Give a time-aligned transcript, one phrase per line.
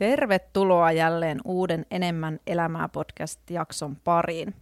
[0.00, 4.54] Tervetuloa jälleen uuden Enemmän elämää podcast-jakson pariin.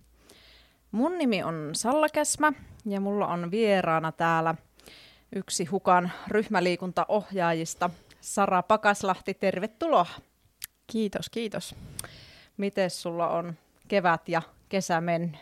[0.93, 2.53] Mun nimi on Salla Käsmä
[2.87, 4.55] ja mulla on vieraana täällä
[5.37, 7.91] yksi Hukan ryhmäliikuntaohjaajista,
[8.21, 9.35] Sara Pakaslahti.
[9.35, 10.07] Tervetuloa.
[10.87, 11.75] Kiitos, kiitos.
[12.57, 13.55] Miten sulla on
[13.89, 15.37] kevät ja kesä mennyt?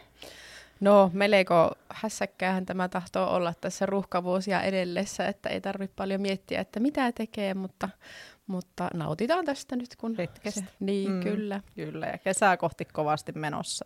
[0.80, 6.80] No, melko hässäkkäähän tämä tahtoo olla tässä ruuhkavuosia edellessä, että ei tarvitse paljon miettiä, että
[6.80, 7.88] mitä tekee, mutta,
[8.46, 10.60] mutta nautitaan tästä nyt, kun Hetkestä.
[10.60, 11.60] Se, niin, mm, kyllä.
[11.74, 13.84] Kyllä, ja kesää kohti kovasti menossa.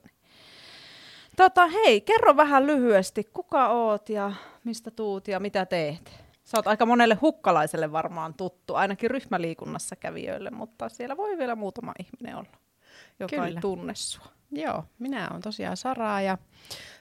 [1.37, 4.33] Tota, hei, kerro vähän lyhyesti, kuka oot ja
[4.65, 6.31] mistä tuut ja mitä teet?
[6.45, 11.93] Sä oot aika monelle hukkalaiselle varmaan tuttu, ainakin ryhmäliikunnassa kävijöille, mutta siellä voi vielä muutama
[11.99, 12.59] ihminen olla,
[13.21, 13.47] joka Kyllä.
[13.47, 14.27] ei tunne sua.
[14.53, 16.39] Joo, minä olen tosiaan Sara ja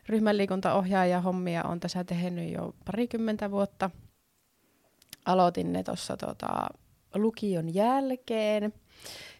[0.10, 3.90] ryhmänliikuntaohjaaja hommia on tässä tehnyt jo parikymmentä vuotta.
[5.26, 6.68] Aloitin ne tuossa tota,
[7.16, 8.74] lukion jälkeen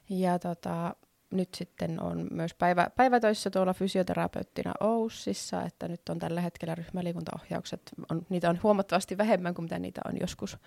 [0.10, 0.96] ja tota,
[1.32, 7.82] nyt sitten on myös päivä, päivätöissä tuolla fysioterapeuttina Oussissa, että nyt on tällä hetkellä ryhmäliikuntaohjaukset,
[8.12, 10.58] on, niitä on huomattavasti vähemmän kuin mitä niitä on joskus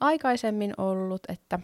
[0.00, 1.58] aikaisemmin ollut, että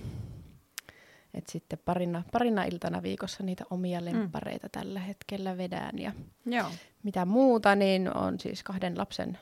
[1.34, 4.04] et sitten parina, parina iltana viikossa niitä omia mm.
[4.04, 4.70] lemppareita mm.
[4.70, 5.98] tällä hetkellä vedään.
[5.98, 6.12] Ja
[6.46, 6.70] Joo.
[7.02, 9.38] mitä muuta, niin on siis kahden lapsen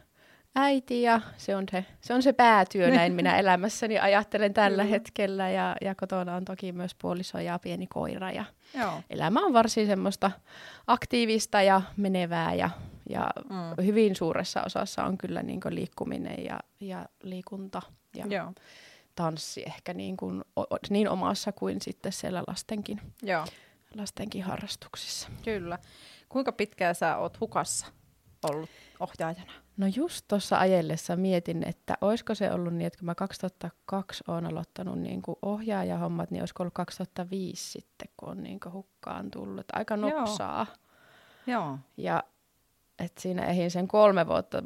[0.57, 4.89] äiti ja se on se, se, on se päätyö, näin minä elämässäni ajattelen tällä mm.
[4.89, 5.51] hetkellä.
[5.51, 8.45] Ja, ja kotona on toki myös puoliso ja pieni koira ja
[8.79, 9.03] Joo.
[9.11, 10.31] elämä on varsin semmoista
[10.87, 12.71] aktiivista ja menevää ja,
[13.09, 13.85] ja mm.
[13.85, 17.83] hyvin suuressa osassa on kyllä niin liikkuminen ja, ja liikunta.
[18.15, 18.53] Ja Joo
[19.17, 20.45] tanssi ehkä niin, kuin,
[20.91, 23.47] niin omassa kuin sitten siellä lastenkin, Joo.
[23.95, 25.29] lastenkin harrastuksissa.
[25.45, 25.79] Kyllä.
[26.29, 27.87] Kuinka pitkään sä oot hukassa
[28.43, 28.71] ollut
[29.01, 29.53] ohjaajana?
[29.77, 34.47] No just tuossa ajellessa mietin, että olisiko se ollut niin, että kun mä 2002 olen
[34.47, 39.67] aloittanut niin kuin ohjaajahommat, niin olisiko ollut 2005 sitten, kun on niin kuin hukkaan tullut.
[39.73, 40.67] Aika nopsaa.
[41.47, 41.65] Joo.
[41.65, 41.79] Joo.
[41.97, 42.25] Ja
[42.99, 44.63] et siinä ehin sen kolme vuotta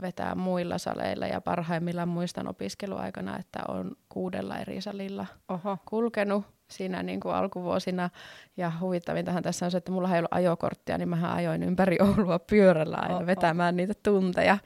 [0.00, 5.78] vetää muilla saleilla ja parhaimmillaan muistan opiskeluaikana, että on kuudella eri salilla Oho.
[5.84, 8.10] kulkenut siinä niin kuin alkuvuosina.
[8.56, 12.38] Ja huvittavintahan tässä on se, että mulla ei ollut ajokorttia, niin mä ajoin ympäri Oulua
[12.38, 13.26] pyörällä aina Oho.
[13.26, 14.58] vetämään niitä tunteja.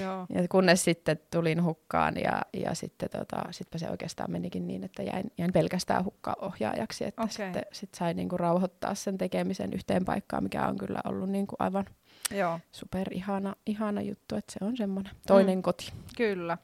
[0.00, 0.26] Joo.
[0.34, 5.02] Ja kunnes sitten tulin hukkaan ja, ja sitten tota, sitpä se oikeastaan menikin niin, että
[5.02, 7.04] jäin, jäin pelkästään hukkaohjaajaksi.
[7.04, 7.32] Että okay.
[7.32, 11.46] sitten sit sain niin kuin rauhoittaa sen tekemisen yhteen paikkaan, mikä on kyllä ollut niin
[11.46, 11.84] kuin aivan
[12.30, 12.60] Joo.
[12.72, 15.62] super ihana, ihana juttu, että se on semmoinen toinen mm.
[15.62, 15.92] koti.
[16.16, 16.58] Kyllä.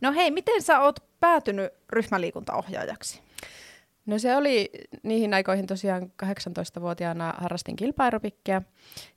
[0.00, 3.22] No hei, miten sä oot päätynyt ryhmäliikuntaohjaajaksi?
[4.06, 4.70] No se oli
[5.02, 8.62] niihin aikoihin tosiaan 18-vuotiaana harrastin kilpairupikkia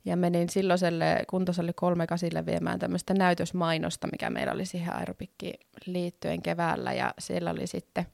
[0.04, 1.72] ja menin silloiselle kuntosali
[2.08, 6.92] kasille viemään tämmöistä näytösmainosta, mikä meillä oli siihen aerobikkiin liittyen keväällä.
[6.92, 8.06] Ja siellä oli sitten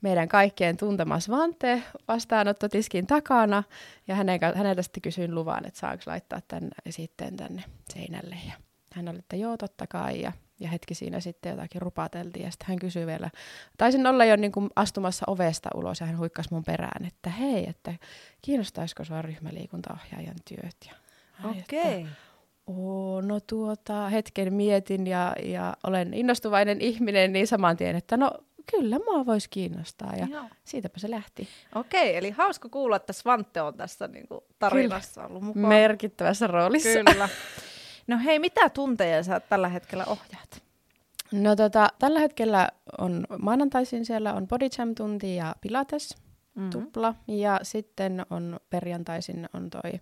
[0.00, 3.62] meidän kaikkien tuntema Svante vastaanottotiskin takana.
[4.08, 8.36] Ja hänen, häneltä sitten kysyin luvan, että saanko laittaa tämän esitteen tänne seinälle.
[8.46, 8.52] Ja
[8.92, 10.20] hän oli, että joo, totta kai.
[10.20, 13.30] Ja ja hetki siinä sitten jotakin rupateltiin ja sitten hän kysyi vielä,
[13.78, 17.68] taisin olla jo niin kuin astumassa ovesta ulos ja hän huikkasi mun perään, että hei,
[17.68, 17.94] että
[18.42, 20.76] kiinnostaisiko sua ryhmäliikuntaohjaajan työt.
[20.86, 20.92] Ja
[21.50, 22.00] Okei.
[22.00, 22.06] Okay.
[22.66, 28.30] Oo, no tuota, hetken mietin ja, ja olen innostuvainen ihminen, niin saman tien, että no
[28.70, 30.44] kyllä mua voisi kiinnostaa ja Joo.
[30.64, 31.48] siitäpä se lähti.
[31.74, 35.26] Okei, eli hauska kuulla, että Svante on tässä niin kuin tarinassa kyllä.
[35.26, 35.68] ollut mukaan.
[35.68, 36.88] Merkittävässä roolissa.
[36.88, 37.28] Kyllä.
[38.06, 40.62] No hei, mitä tunteja sä tällä hetkellä ohjaat?
[41.32, 42.68] No tota, tällä hetkellä
[42.98, 46.16] on maanantaisin siellä on body jam tunti ja pilates
[46.54, 46.70] mm-hmm.
[46.70, 47.14] tupla.
[47.28, 49.92] Ja sitten on perjantaisin on toi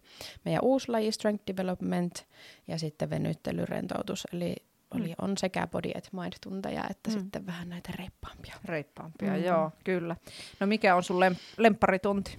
[0.45, 2.27] meidän uusi laji strength development
[2.69, 4.27] ja sitten venyttelyrentoutus.
[4.33, 4.55] Eli
[4.95, 5.15] oli, mm.
[5.19, 7.13] on sekä body että mind tunteja, että mm.
[7.13, 8.55] sitten vähän näitä reippaampia.
[8.65, 9.45] Reippaampia, mm.
[9.45, 10.17] joo, kyllä.
[10.61, 12.39] No mikä on sun lem- lempparitunti?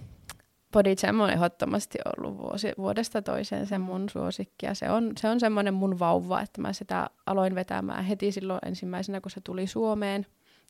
[0.75, 4.65] Body Jam on ehdottomasti ollut vuosi, vuodesta toiseen se mun suosikki.
[4.65, 8.59] Ja se on, se on semmoinen mun vauva, että mä sitä aloin vetämään heti silloin
[8.65, 10.25] ensimmäisenä, kun se tuli Suomeen.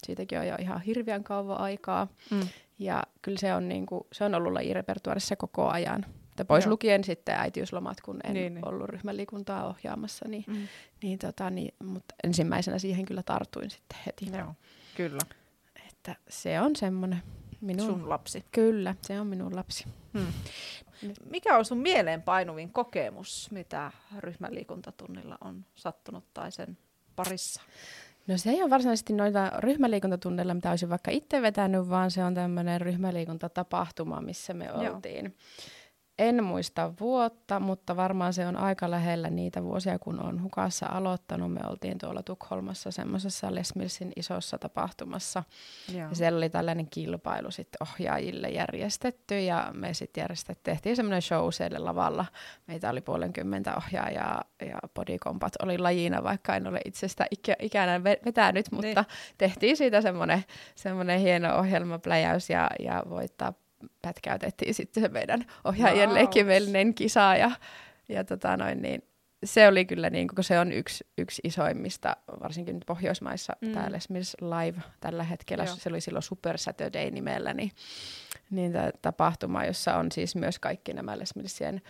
[0.06, 2.07] Siitäkin on jo ihan hirveän kauan aikaa.
[2.31, 2.48] Mm.
[2.80, 6.06] Ja kyllä se on, niinku, se on ollut lajirepertuarissa koko ajan.
[6.30, 6.72] Että pois Joo.
[6.72, 8.68] lukien sitten äitiyslomat, kun en niin, niin.
[8.68, 10.25] ollut ryhmäliikuntaa ohjaamassa.
[10.28, 10.68] Niin, mm.
[11.04, 14.38] niin, tota, niin, mutta ensimmäisenä siihen kyllä tartuin sitten heti.
[14.38, 14.54] Joo,
[14.98, 15.22] kyllä.
[15.90, 17.24] Että se on semmoinen
[17.66, 18.46] Minun, sun lapsi.
[18.52, 19.86] Kyllä, se on minun lapsi.
[20.14, 20.28] Hmm.
[21.30, 26.78] Mikä on sun mieleen painuvin kokemus, mitä ryhmäliikuntatunnilla on sattunut tai sen
[27.16, 27.62] parissa?
[28.28, 32.34] No se ei ole varsinaisesti noita ryhmäliikuntatunnilla, mitä olisin vaikka itse vetänyt, vaan se on
[32.34, 35.26] tämmöinen ryhmäliikuntatapahtuma, missä me oltiin.
[35.26, 35.34] Joo.
[36.20, 41.54] En muista vuotta, mutta varmaan se on aika lähellä niitä vuosia, kun on hukassa aloittanut.
[41.54, 45.44] Me oltiin tuolla Tukholmassa semmoisessa Les Millsin isossa tapahtumassa.
[45.94, 46.10] Joo.
[46.10, 51.48] Ja siellä oli tällainen kilpailu sitten ohjaajille järjestetty ja me sitten järjestettiin, tehtiin semmoinen show
[51.52, 52.26] siellä lavalla.
[52.68, 58.72] Meitä oli puolenkymmentä ohjaajaa ja bodykompat oli lajina, vaikka en ole itsestä ikä, ikänä vetänyt,
[58.72, 59.38] mutta niin.
[59.38, 60.44] tehtiin siitä semmoinen,
[60.76, 63.54] semmoinen hieno ohjelmapläjäys ja, ja voittaa
[64.02, 66.18] pätkäytettiin sitten se meidän ohjaajien wow.
[66.18, 67.52] leikkimielinen kisa ja,
[68.10, 69.02] ja tota noin, niin
[69.44, 73.72] se oli kyllä niin, kun se on yksi, yksi isoimmista, varsinkin nyt Pohjoismaissa, mm.
[73.90, 75.76] Les Mills Live tällä hetkellä, Joo.
[75.76, 77.72] se oli silloin Super Saturday nimellä, niin,
[78.50, 81.81] niin tämä tapahtuma, jossa on siis myös kaikki nämä Les Millsien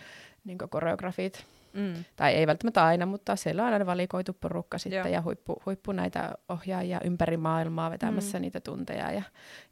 [0.44, 1.46] niin koreografit,
[1.76, 2.04] Mm.
[2.16, 5.06] Tai ei välttämättä aina, mutta siellä on aina valikoitu porukka sitten Joo.
[5.06, 8.42] ja huippu, huippu näitä ohjaajia ympäri maailmaa vetämässä mm.
[8.42, 9.12] niitä tunteja.
[9.12, 9.22] Ja,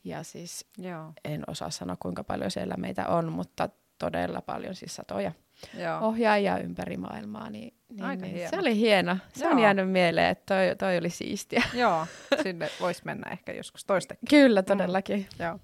[0.05, 1.12] ja siis Joo.
[1.25, 3.69] en osaa sanoa kuinka paljon siellä meitä on, mutta
[3.99, 5.33] todella paljon, siis satoja
[5.79, 5.99] Joo.
[6.01, 7.51] ohjaajia ympäri maailmaa.
[7.51, 8.49] Niin, niin, Aika niin.
[8.49, 9.17] Se oli hieno.
[9.33, 9.53] Se Joo.
[9.53, 11.62] on jäänyt mieleen, että toi, toi oli siistiä.
[11.75, 12.06] Joo,
[12.43, 14.29] sinne voisi mennä ehkä joskus toistekin.
[14.31, 15.19] Kyllä, todellakin.
[15.39, 15.45] Mm.
[15.45, 15.59] Joo.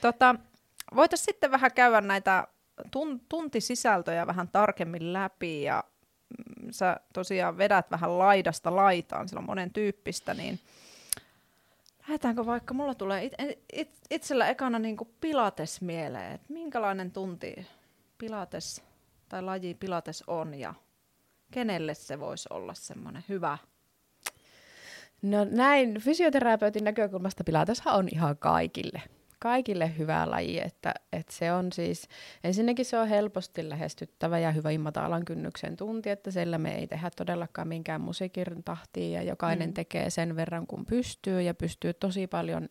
[0.00, 0.34] Tota,
[0.94, 2.46] Voitaisiin sitten vähän käydä näitä
[2.90, 5.84] tun, tuntisisältöjä vähän tarkemmin läpi ja
[6.38, 10.60] mm, sä tosiaan vedät vähän laidasta laitaan, sillä on monen tyyppistä, niin
[12.00, 13.34] lähdetäänkö vaikka, mulla tulee it,
[13.72, 17.66] it, itsellä ekana niin kuin pilates mieleen, että minkälainen tunti
[18.18, 18.82] pilates
[19.28, 20.74] tai laji pilates on ja
[21.50, 23.58] kenelle se voisi olla semmoinen hyvä?
[25.22, 29.02] No näin, fysioterapeutin näkökulmasta pilateshan on ihan kaikille
[29.42, 32.08] kaikille hyvä laji, että, että se on siis,
[32.44, 37.10] ensinnäkin se on helposti lähestyttävä ja hyvä matalan kynnyksen tunti, että siellä me ei tehdä
[37.16, 39.74] todellakaan minkään musiikin tahtiin ja jokainen mm.
[39.74, 42.68] tekee sen verran kun pystyy ja pystyy tosi paljon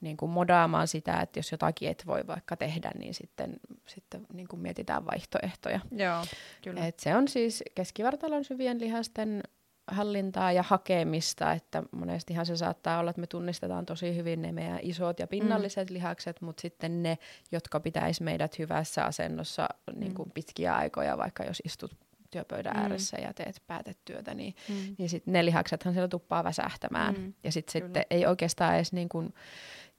[0.00, 3.56] niin kuin modaamaan sitä, että jos jotakin et voi vaikka tehdä, niin sitten,
[3.86, 5.80] sitten niin kuin mietitään vaihtoehtoja.
[5.90, 6.24] Joo,
[6.62, 6.86] kyllä.
[6.86, 9.42] Et se on siis keskivartalon syvien lihasten
[9.90, 14.78] hallintaa ja hakemista, että monestihan se saattaa olla, että me tunnistetaan tosi hyvin ne meidän
[14.82, 15.94] isot ja pinnalliset mm.
[15.94, 17.18] lihakset, mutta sitten ne,
[17.52, 20.00] jotka pitäisi meidät hyvässä asennossa mm.
[20.00, 21.94] niin kuin pitkiä aikoja, vaikka jos istut
[22.30, 22.82] työpöydän mm.
[22.82, 24.94] ääressä ja teet päätetyötä, niin, mm.
[24.98, 27.14] niin sitten ne lihaksethan siellä tuppaa väsähtämään.
[27.14, 27.32] Mm.
[27.44, 29.34] Ja sit sitten ei oikeastaan edes niin kuin,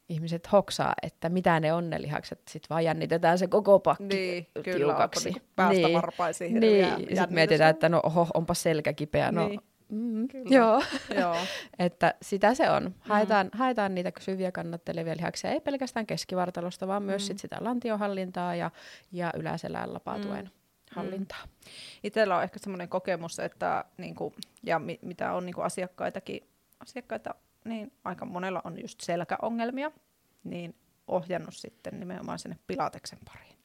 [0.10, 4.48] ihmiset hoksaa, että mitä ne on ne lihakset, sitten vaan jännitetään se koko pakki niin,
[4.64, 5.32] tiukaksi.
[5.34, 5.94] Kyllä, päästä niin.
[5.94, 6.60] varpaisiin.
[6.60, 9.60] Niin, sitten mietitään, että no oho, onpa selkä kipeä, no niin.
[9.90, 10.84] Mm, Joo.
[11.16, 11.36] Joo.
[11.80, 12.96] että sitä se on.
[13.00, 13.58] Haetaan, mm.
[13.58, 17.28] haetaan niitä syviä kannattelevia lihaksia, ei pelkästään keskivartalosta, vaan myös mm.
[17.28, 18.72] sit sitä lantiohallintaa ja,
[19.12, 20.52] ja yläselän lapatuen mm.
[20.92, 21.46] hallintaa.
[21.46, 21.52] Mm.
[22.04, 24.34] Itsellä on ehkä semmoinen kokemus, että niinku,
[24.64, 26.50] ja mi, mitä on niinku asiakkaitakin,
[26.80, 29.92] asiakkaita, niin aika monella on just selkäongelmia,
[30.44, 30.76] niin
[31.08, 33.58] ohjannut sitten nimenomaan sinne pilateksen pariin.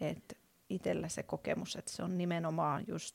[0.00, 0.38] Et
[0.68, 3.14] itsellä se kokemus, että se on nimenomaan just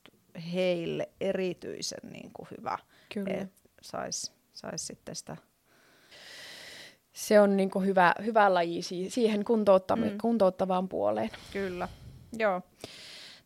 [0.52, 2.78] heille erityisen niin kuin hyvä,
[3.26, 5.36] että saisi sais sitten sitä
[7.12, 10.18] se on niin kuin hyvä, hyvä laji siihen kuntouttami- mm.
[10.20, 11.30] kuntouttavaan puoleen.
[11.52, 11.88] Kyllä,
[12.38, 12.62] joo.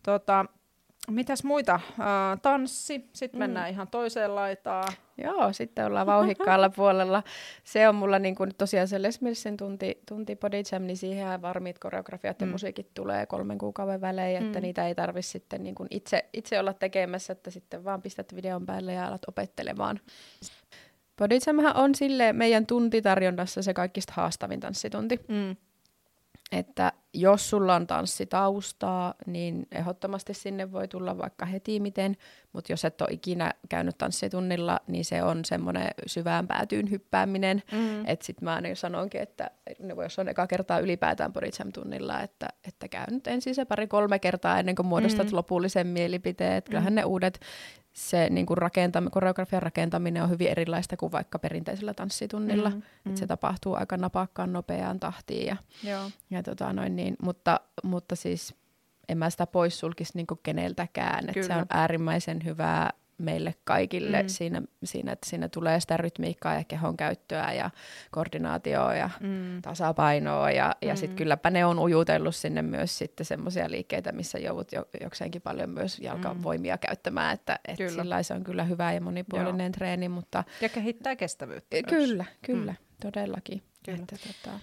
[0.03, 0.47] Tota,
[1.11, 1.81] Mitäs muita?
[1.91, 3.43] Uh, tanssi, sitten mm.
[3.43, 4.93] mennään ihan toiseen laitaan.
[5.19, 7.23] Joo, sitten ollaan vauhikkaalla puolella.
[7.65, 11.43] Se on mulla niin kuin, tosiaan se Les Millsin tunti, tunti body jam, niin siihen
[11.43, 12.53] varmiit koreografiat ja mm.
[12.53, 14.63] musiikit tulee kolmen kuukauden välein, että mm.
[14.63, 18.67] niitä ei tarvitse sitten niin kuin itse, itse olla tekemässä, että sitten vaan pistät videon
[18.67, 20.01] päälle ja alat opettelemaan.
[21.17, 21.39] Body
[21.75, 25.21] on sille meidän tuntitarjonnassa se kaikista haastavin tanssitunti.
[25.29, 25.57] Mm
[26.55, 32.17] että jos sulla on tanssitaustaa, niin ehdottomasti sinne voi tulla vaikka heti miten,
[32.53, 37.63] mutta jos et ole ikinä käynyt tanssitunnilla, niin se on semmoinen syvään päätyyn hyppääminen.
[37.73, 38.07] Mm.
[38.07, 39.51] Että sitten mä aina jo sanonkin, että
[40.03, 44.75] jos on eka kertaa ylipäätään Bodyjam-tunnilla, että, että käy nyt ensin se pari-kolme kertaa ennen
[44.75, 45.37] kuin muodostat mm.
[45.37, 46.63] lopullisen mielipiteen.
[46.63, 46.71] Mm.
[46.71, 47.41] Kyllähän ne uudet
[47.95, 52.71] se niin kuin rakentam- koreografian rakentaminen on hyvin erilaista kuin vaikka perinteisellä tanssitunnilla.
[52.71, 53.11] Mm, mm.
[53.11, 55.47] Et se tapahtuu aika napakkaan nopeaan tahtiin.
[55.47, 56.11] Ja, Joo.
[56.31, 58.55] ja tota noin niin, mutta, mutta siis
[59.09, 61.25] en mä sitä poissulkisi niin keneltäkään.
[61.29, 64.29] Et se on äärimmäisen hyvää meille kaikille mm.
[64.29, 67.71] siinä, siinä, että siinä tulee sitä rytmiikkaa ja kehon käyttöä ja
[68.11, 69.63] koordinaatioa ja mm.
[69.63, 70.97] tasapainoa ja, ja mm.
[70.97, 75.71] sitten kylläpä ne on ujutellut sinne myös sitten semmoisia liikkeitä, missä joudut jo, jokseenkin paljon
[75.71, 76.81] myös jalkavoimia mm.
[76.81, 79.73] käyttämään, että et sillä se on kyllä hyvä ja monipuolinen Joo.
[79.73, 80.09] treeni.
[80.09, 80.45] Mutta...
[80.61, 82.37] Ja kehittää kestävyyttä Kyllä, myös.
[82.43, 83.13] kyllä, mm.
[83.13, 83.63] todellakin.
[83.85, 83.99] Kyllä.
[83.99, 84.59] Että, tota...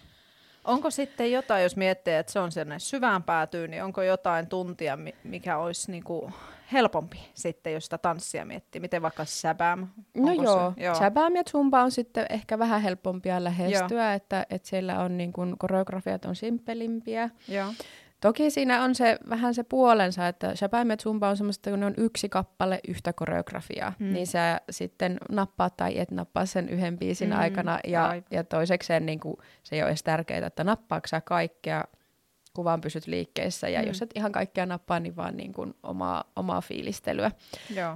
[0.63, 4.97] Onko sitten jotain, jos miettii, että se on sinne syvään päätyyn, niin onko jotain tuntia,
[5.23, 6.31] mikä olisi niinku
[6.73, 8.81] helpompi sitten, jos sitä tanssia miettii?
[8.81, 9.87] Miten vaikka säbäm?
[10.17, 10.83] No joo, se?
[10.83, 10.95] joo.
[10.95, 15.55] säbäm ja zumba on sitten ehkä vähän helpompia lähestyä, että, että siellä on niin kuin,
[15.57, 17.29] koreografiat on simppelimpiä.
[17.47, 17.73] Joo.
[18.21, 21.93] Toki siinä on se vähän se puolensa, että Shabaim Zumba on semmoista, kun ne on
[21.97, 24.13] yksi kappale yhtä koreografiaa, mm.
[24.13, 27.39] niin sä sitten nappaat tai et nappaa sen yhden biisin mm.
[27.39, 31.21] aikana, ja, ja toisekseen niin kuin, se ei ole edes tärkeää, että nappaako sä
[32.51, 33.87] kaikkea, kuvan pysyt liikkeessä, ja mm.
[33.87, 37.31] jos et ihan kaikkea nappaa, niin vaan niin kuin omaa, omaa fiilistelyä.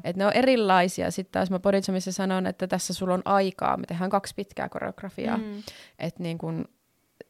[0.03, 1.11] Et ne on erilaisia.
[1.11, 5.37] Sitten taas mä Boditsomissa sanon, että tässä sulla on aikaa, me tehdään kaksi pitkää koreografiaa,
[5.37, 5.63] mm.
[5.99, 6.65] että niin kuin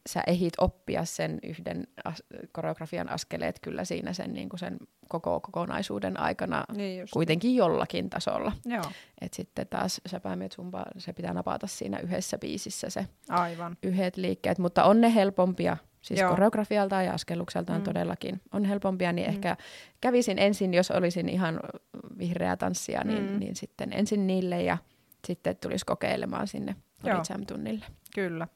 [0.08, 4.76] sä ehit oppia sen yhden as- koreografian askeleet kyllä siinä sen, niin kuin sen
[5.08, 8.52] koko kokonaisuuden aikana niin kuitenkin jollakin tasolla.
[8.64, 8.84] Joo.
[9.20, 13.76] Et sitten taas Säpämi Zumba, se pitää napata siinä yhdessä biisissä se Aivan.
[13.82, 16.30] yhdet liikkeet, mutta on ne helpompia, siis Joo.
[16.30, 17.84] koreografialtaan ja askellukseltaan mm.
[17.84, 19.34] todellakin on helpompia, niin mm.
[19.34, 19.56] ehkä
[20.00, 21.60] kävisin ensin, jos olisin ihan
[22.18, 23.38] vihreä tanssia, niin, mm.
[23.38, 24.78] niin sitten ensin niille ja
[25.26, 26.76] sitten tulisi kokeilemaan sinne
[27.46, 27.84] tunnille
[28.14, 28.48] Kyllä.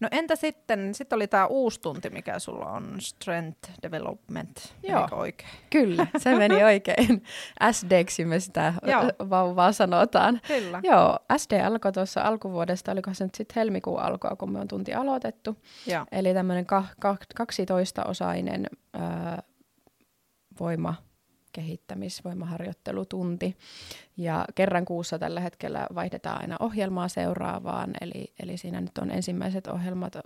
[0.00, 5.50] No entä sitten, sitten oli tämä uusi tunti, mikä sulla on, Strength Development, Joo, oikein?
[5.70, 7.22] kyllä, se meni oikein.
[7.72, 9.30] SDksi me sitä Joo.
[9.30, 10.40] vauvaa sanotaan.
[10.46, 10.80] Kyllä.
[10.82, 14.94] Joo, SD alkoi tuossa alkuvuodesta, oliko se nyt sitten helmikuun alkua, kun me on tunti
[14.94, 15.56] aloitettu.
[15.86, 16.06] Joo.
[16.12, 19.02] Eli tämmöinen ka- ka- 12-osainen öö,
[20.60, 20.94] voima
[21.56, 23.56] kehittämisvoimaharjoittelutunti.
[24.16, 29.66] Ja kerran kuussa tällä hetkellä vaihdetaan aina ohjelmaa seuraavaan, eli, eli siinä nyt on ensimmäiset
[29.66, 30.16] ohjelmat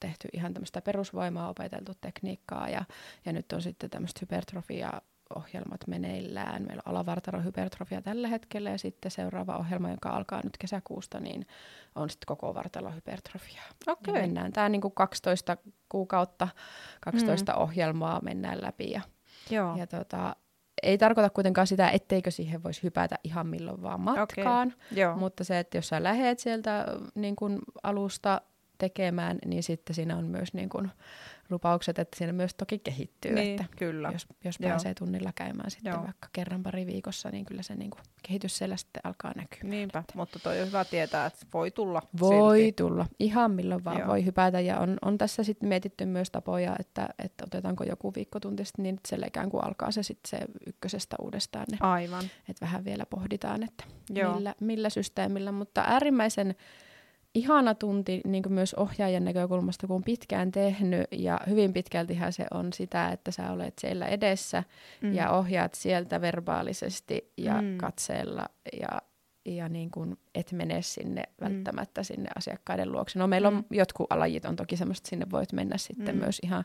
[0.00, 2.84] tehty ihan tämmöistä perusvoimaa, opeteltu tekniikkaa ja,
[3.24, 4.90] ja nyt on sitten tämmöistä hypertrofia
[5.36, 6.62] ohjelmat meneillään.
[6.66, 11.46] Meillä on alavartalohypertrofia tällä hetkellä ja sitten seuraava ohjelma, joka alkaa nyt kesäkuusta, niin
[11.94, 13.62] on sitten koko vartalohypertrofia.
[13.86, 14.14] Okay.
[14.14, 15.56] mennään tämä niin kuin 12
[15.88, 16.48] kuukautta,
[17.00, 17.58] 12 mm.
[17.58, 19.00] ohjelmaa mennään läpi ja,
[19.50, 19.76] Joo.
[19.76, 20.36] ja tota,
[20.82, 25.16] ei tarkoita kuitenkaan sitä, etteikö siihen voisi hypätä ihan milloin vaan matkaan, okay.
[25.16, 28.40] mutta se, että jos sä lähet sieltä niin kun alusta
[28.80, 30.90] tekemään, niin sitten siinä on myös niin kun
[31.50, 33.32] lupaukset, että siinä myös toki kehittyy.
[33.32, 34.10] Niin, että kyllä.
[34.12, 36.04] Jos, jos pääsee tunnilla käymään sitten Joo.
[36.04, 39.60] vaikka kerran pari viikossa, niin kyllä se niin kuin kehitys siellä sitten alkaa näkyä.
[39.62, 42.72] Niinpä, mutta toi on hyvä tietää, että voi tulla Voi silti.
[42.72, 44.08] tulla, ihan milloin vaan Joo.
[44.08, 44.60] voi hypätä.
[44.60, 48.94] Ja on, on tässä sitten mietitty myös tapoja, että, että otetaanko joku viikkotunti sitten niin,
[48.94, 51.66] että siellä ikään kuin alkaa se sitten se ykkösestä uudestaan.
[51.72, 52.24] Ne, Aivan.
[52.24, 56.54] Että vähän vielä pohditaan, että millä, millä systeemillä, mutta äärimmäisen
[57.34, 62.46] ihana tunti niin kuin myös ohjaajan näkökulmasta, kun on pitkään tehnyt ja hyvin pitkältihän se
[62.50, 64.64] on sitä, että sä olet siellä edessä
[65.00, 65.14] mm.
[65.14, 67.76] ja ohjaat sieltä verbaalisesti ja mm.
[67.76, 68.48] katseella
[68.80, 69.02] ja,
[69.44, 71.44] ja niin kuin et mene sinne mm.
[71.44, 73.18] välttämättä sinne asiakkaiden luokse.
[73.18, 73.64] No meillä on mm.
[73.70, 76.20] jotkut alajit on toki semmoista, että sinne voit mennä sitten mm.
[76.20, 76.64] myös ihan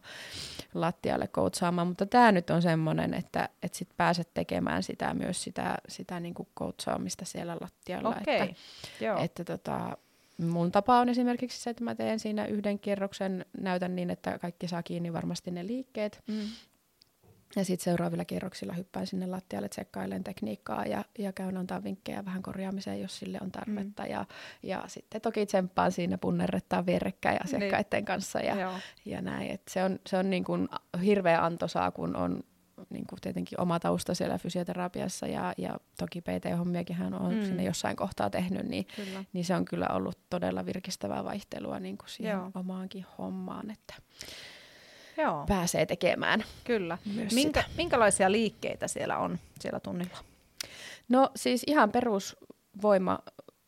[0.74, 5.76] lattialle koutsaamaan, mutta tämä nyt on semmoinen, että, että sit pääset tekemään sitä myös sitä,
[5.88, 8.10] sitä niin kuin koutsaamista siellä lattialla.
[8.10, 8.36] Okay.
[8.36, 8.56] Että,
[9.02, 9.20] Joo.
[9.20, 9.98] että tota,
[10.38, 14.68] Mun tapa on esimerkiksi se, että mä teen siinä yhden kierroksen, näytän niin, että kaikki
[14.68, 16.24] saa kiinni varmasti ne liikkeet.
[16.28, 16.42] Mm.
[17.56, 22.42] Ja sitten seuraavilla kierroksilla hyppään sinne lattialle, tsekkailen tekniikkaa ja, ja käyn antaa vinkkejä vähän
[22.42, 24.04] korjaamiseen, jos sille on tarvetta.
[24.04, 24.10] Mm.
[24.10, 24.26] Ja,
[24.64, 28.06] ja sitten toki tsemppaan siinä punnerrettaan vierekkäin asiakkaiden niin.
[28.06, 29.52] kanssa ja, ja näin.
[29.52, 30.70] Et se on, se on niin kuin
[31.04, 32.44] hirveä antoisaa, kun on
[32.90, 37.44] niin kuin tietenkin oma tausta siellä fysioterapiassa ja, ja toki PT-hommiakin hän on mm.
[37.44, 38.88] sinne jossain kohtaa tehnyt, niin,
[39.34, 42.52] niin se on kyllä ollut todella virkistävää vaihtelua niin kuin siihen Joo.
[42.56, 43.94] omaankin hommaan, että
[45.18, 45.46] Joo.
[45.48, 46.44] pääsee tekemään.
[46.64, 46.98] Kyllä.
[47.34, 50.18] Minkä, minkälaisia liikkeitä siellä on siellä tunnilla?
[51.10, 53.20] No siis ihan perusvoima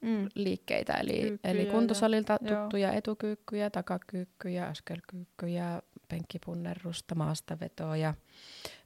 [0.01, 0.29] mm.
[0.35, 2.97] liikkeitä, eli, eli kuntosalilta ja, tuttuja joo.
[2.97, 8.13] etukyykkyjä, takakyykkyjä, askelkyykkyjä, penkkipunnerusta, maastavetoa ja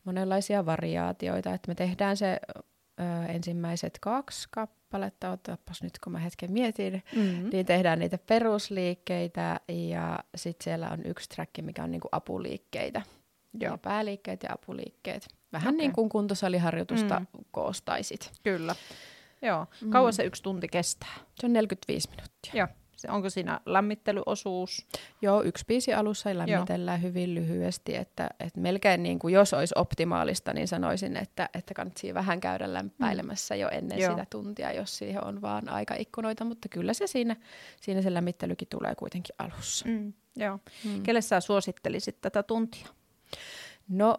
[0.03, 1.53] monenlaisia variaatioita.
[1.53, 2.39] Että me tehdään se
[2.99, 7.49] ö, ensimmäiset kaksi kappaletta, otapas nyt kun mä hetken mietin, mm-hmm.
[7.49, 13.01] niin tehdään niitä perusliikkeitä ja sitten siellä on yksi track, mikä on niinku apuliikkeitä.
[13.59, 13.77] Joo.
[13.77, 15.27] pääliikkeet ja apuliikkeet.
[15.53, 15.77] Vähän okay.
[15.77, 17.25] niin kuin kuntosaliharjoitusta mm.
[17.51, 18.31] koostaisit.
[18.43, 18.75] Kyllä.
[19.41, 19.65] Joo.
[19.89, 20.15] Kauan mm.
[20.15, 21.13] se yksi tunti kestää?
[21.39, 22.51] Se on 45 minuuttia.
[22.53, 22.67] Joo.
[23.09, 24.87] Onko siinä lämmittelyosuus?
[25.21, 27.09] Joo, yksi biisi alussa lämmitellään Joo.
[27.09, 32.13] hyvin lyhyesti, että, että melkein niin kuin jos olisi optimaalista, niin sanoisin, että, että kannattaa
[32.13, 34.11] vähän käydä lämpäilemässä jo ennen Joo.
[34.11, 37.35] sitä tuntia, jos siihen on vaan aikaikkunoita, mutta kyllä se siinä,
[37.81, 39.87] siinä se lämmittelykin tulee kuitenkin alussa.
[39.87, 40.13] Mm.
[40.35, 40.59] Joo.
[40.85, 41.03] Mm.
[41.03, 42.87] Kelle sä suosittelisit tätä tuntia?
[43.89, 44.17] No,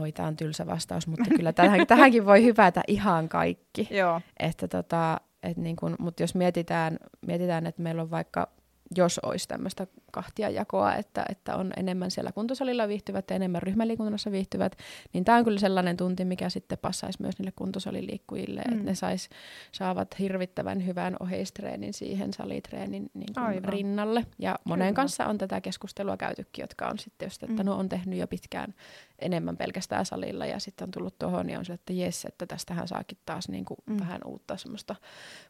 [0.00, 3.88] oi, tämä on tylsä vastaus, mutta kyllä tähän, tähänkin voi hypätä ihan kaikki.
[4.00, 4.20] Joo.
[4.38, 8.48] Että tota, et niin kun, mutta jos mietitään, mietitään, että meillä on vaikka,
[8.96, 14.32] jos olisi tämmöistä kahtia jakoa, että, että on enemmän siellä kuntosalilla viihtyvät ja enemmän ryhmäliikunnassa
[14.32, 14.76] viihtyvät,
[15.12, 18.72] niin tämä on kyllä sellainen tunti, mikä sitten passaisi myös niille kuntosaliliikkujille, mm.
[18.72, 19.28] että ne sais,
[19.72, 24.26] saavat hirvittävän hyvän oheistreenin siihen salitreenin niin kuin rinnalle.
[24.38, 24.96] Ja monen kyllä.
[24.96, 27.66] kanssa on tätä keskustelua käytykin, jotka on sitten just, että mm.
[27.66, 28.74] no on tehnyt jo pitkään
[29.18, 32.88] enemmän pelkästään salilla ja sitten on tullut tuohon ja on se, että jes, että tästähän
[32.88, 34.00] saakin taas niin kuin mm.
[34.00, 34.96] vähän uutta semmoista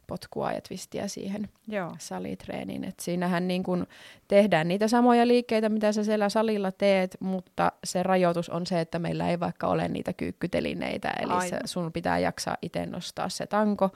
[0.07, 1.95] potkua ja twistiä siihen Joo.
[1.99, 2.83] salitreeniin.
[2.83, 3.87] Et siinähän niin kuin
[4.27, 8.99] tehdään niitä samoja liikkeitä, mitä sä siellä salilla teet, mutta se rajoitus on se, että
[8.99, 13.89] meillä ei vaikka ole niitä kyykkytelineitä, eli se, sun pitää jaksaa itse nostaa se tanko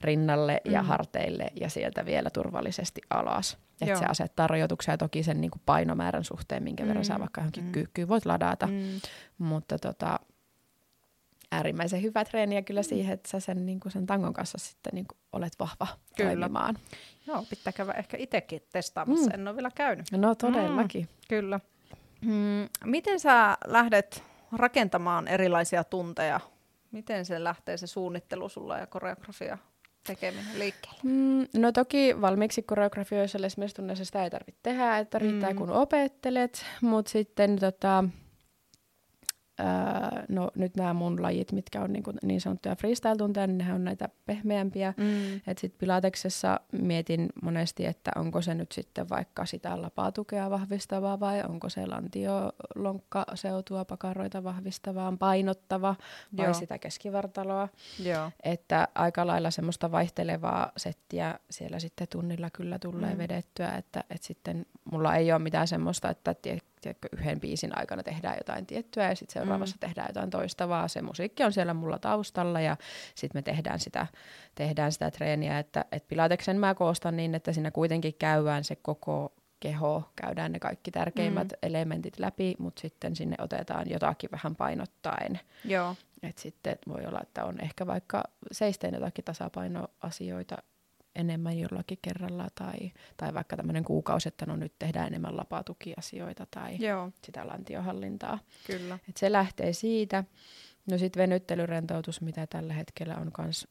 [0.00, 0.72] rinnalle mm.
[0.72, 3.58] ja harteille ja sieltä vielä turvallisesti alas.
[3.80, 6.88] Että se asettaa rajoituksia toki sen niin kuin painomäärän suhteen, minkä mm.
[6.88, 7.72] verran sä vaikka johonkin mm.
[7.72, 8.66] kyykkyyn voit ladata.
[8.66, 9.00] Mm.
[9.38, 10.20] Mutta tota,
[11.52, 15.06] äärimmäisen hyvä treeniä kyllä siihen, että sä sen, niin kuin sen tangon kanssa sitten niin
[15.06, 15.86] kuin olet vahva
[16.16, 16.30] kyllä.
[16.30, 16.78] toimimaan.
[17.26, 19.34] Joo, pitää käydä ehkä itsekin testaamassa, mm.
[19.34, 20.06] en ole vielä käynyt.
[20.12, 21.02] No todellakin.
[21.02, 21.60] Mm, kyllä.
[22.20, 26.40] Mm, miten sä lähdet rakentamaan erilaisia tunteja?
[26.90, 29.58] Miten se lähtee se suunnittelu sulla ja koreografia
[30.06, 31.00] tekeminen liikkeelle?
[31.02, 35.56] Mm, no toki valmiiksi koreografioissa esimerkiksi tunneissa sitä ei tarvitse tehdä, että riittää mm.
[35.56, 38.04] kun opettelet, mutta sitten tota,
[39.60, 43.74] Öö, no nyt nämä mun lajit, mitkä on niin, kuin niin sanottuja freestyle-tunteja, niin nehän
[43.74, 44.94] on näitä pehmeämpiä.
[44.96, 45.36] Mm.
[45.36, 51.42] Että sitten Pilateksessa mietin monesti, että onko se nyt sitten vaikka sitä lapatukea vahvistavaa vai
[51.48, 55.94] onko se lantiolonkkaseutua, pakaroita vahvistavaa, painottava
[56.36, 56.54] vai Joo.
[56.54, 57.68] sitä keskivartaloa.
[58.04, 58.30] Joo.
[58.42, 63.18] Että aika lailla semmoista vaihtelevaa settiä siellä sitten tunnilla kyllä tulee mm.
[63.18, 66.34] vedettyä, että, että sitten mulla ei ole mitään semmoista, että
[66.80, 69.80] tiedätkö, yhden biisin aikana tehdään jotain tiettyä ja sitten seuraavassa mm.
[69.80, 72.76] tehdään jotain toista, vaan se musiikki on siellä mulla taustalla ja
[73.14, 74.06] sitten me tehdään sitä,
[74.54, 79.32] tehdään sitä treeniä, että et Pilateksen mä koostan niin, että siinä kuitenkin käydään se koko
[79.60, 81.58] keho, käydään ne kaikki tärkeimmät mm.
[81.62, 85.40] elementit läpi, mutta sitten sinne otetaan jotakin vähän painottaen.
[85.64, 85.96] Joo.
[86.22, 90.56] Et sitten voi olla, että on ehkä vaikka seisteen jotakin tasapainoasioita
[91.18, 96.76] enemmän jollakin kerralla tai, tai vaikka tämmöinen kuukausi, että no nyt tehdään enemmän lapatukiasioita tai
[96.78, 97.10] Joo.
[97.24, 98.38] sitä lantiohallintaa.
[98.66, 98.98] Kyllä.
[99.08, 100.24] Et se lähtee siitä.
[100.90, 103.68] No sitten venyttelyrentoutus, mitä tällä hetkellä on myös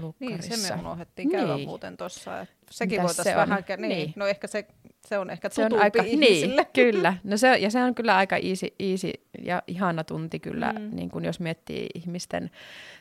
[0.00, 0.50] lukkarissa.
[0.50, 1.68] Niin, se me unohdettiin käydä niin.
[1.68, 2.46] muuten tuossa.
[2.70, 4.12] Sekin voitaisiin se vähän, niin, niin.
[4.16, 4.66] no ehkä se,
[5.06, 6.62] se on ehkä se on aika, niin, ihmisille.
[6.62, 7.14] Niin, kyllä.
[7.24, 10.96] No se, ja se on kyllä aika easy, easy ja ihana tunti kyllä, mm.
[10.96, 12.50] niin kun jos miettii ihmisten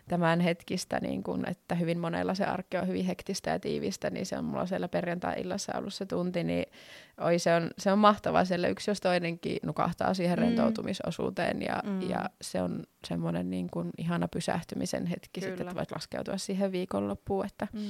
[0.07, 4.25] tämän hetkistä, niin kun, että hyvin monella se arki on hyvin hektistä ja tiivistä, niin
[4.25, 6.65] se on mulla siellä perjantai-illassa ollut se tunti, niin
[7.21, 10.41] oi, se, on, se on mahtavaa siellä yksi jos toinenkin nukahtaa siihen mm.
[10.41, 12.01] rentoutumisosuuteen ja, mm.
[12.01, 15.47] ja se on semmoinen niin kun ihana pysähtymisen hetki kyllä.
[15.47, 17.81] sitten, että voit laskeutua siihen viikonloppuun, että mm.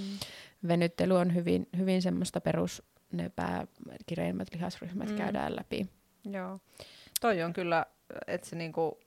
[0.67, 5.17] venyttely on hyvin, hyvin semmoista perus, ne pääkireimmät lihasryhmät mm.
[5.17, 5.88] käydään läpi.
[6.32, 6.60] Joo,
[7.22, 7.86] toi on kyllä,
[8.28, 9.00] että se niinku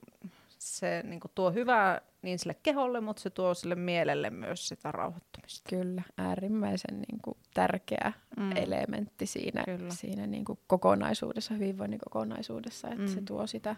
[0.60, 4.92] se niin kuin tuo hyvää niin sille keholle, mutta se tuo sille mielelle myös sitä
[4.92, 5.70] rauhoittumista.
[5.70, 8.56] Kyllä, äärimmäisen niin kuin, tärkeä mm.
[8.56, 13.08] elementti siinä, siinä niin kuin, kokonaisuudessa, hyvinvoinnin kokonaisuudessa, että mm.
[13.08, 13.76] se tuo sitä,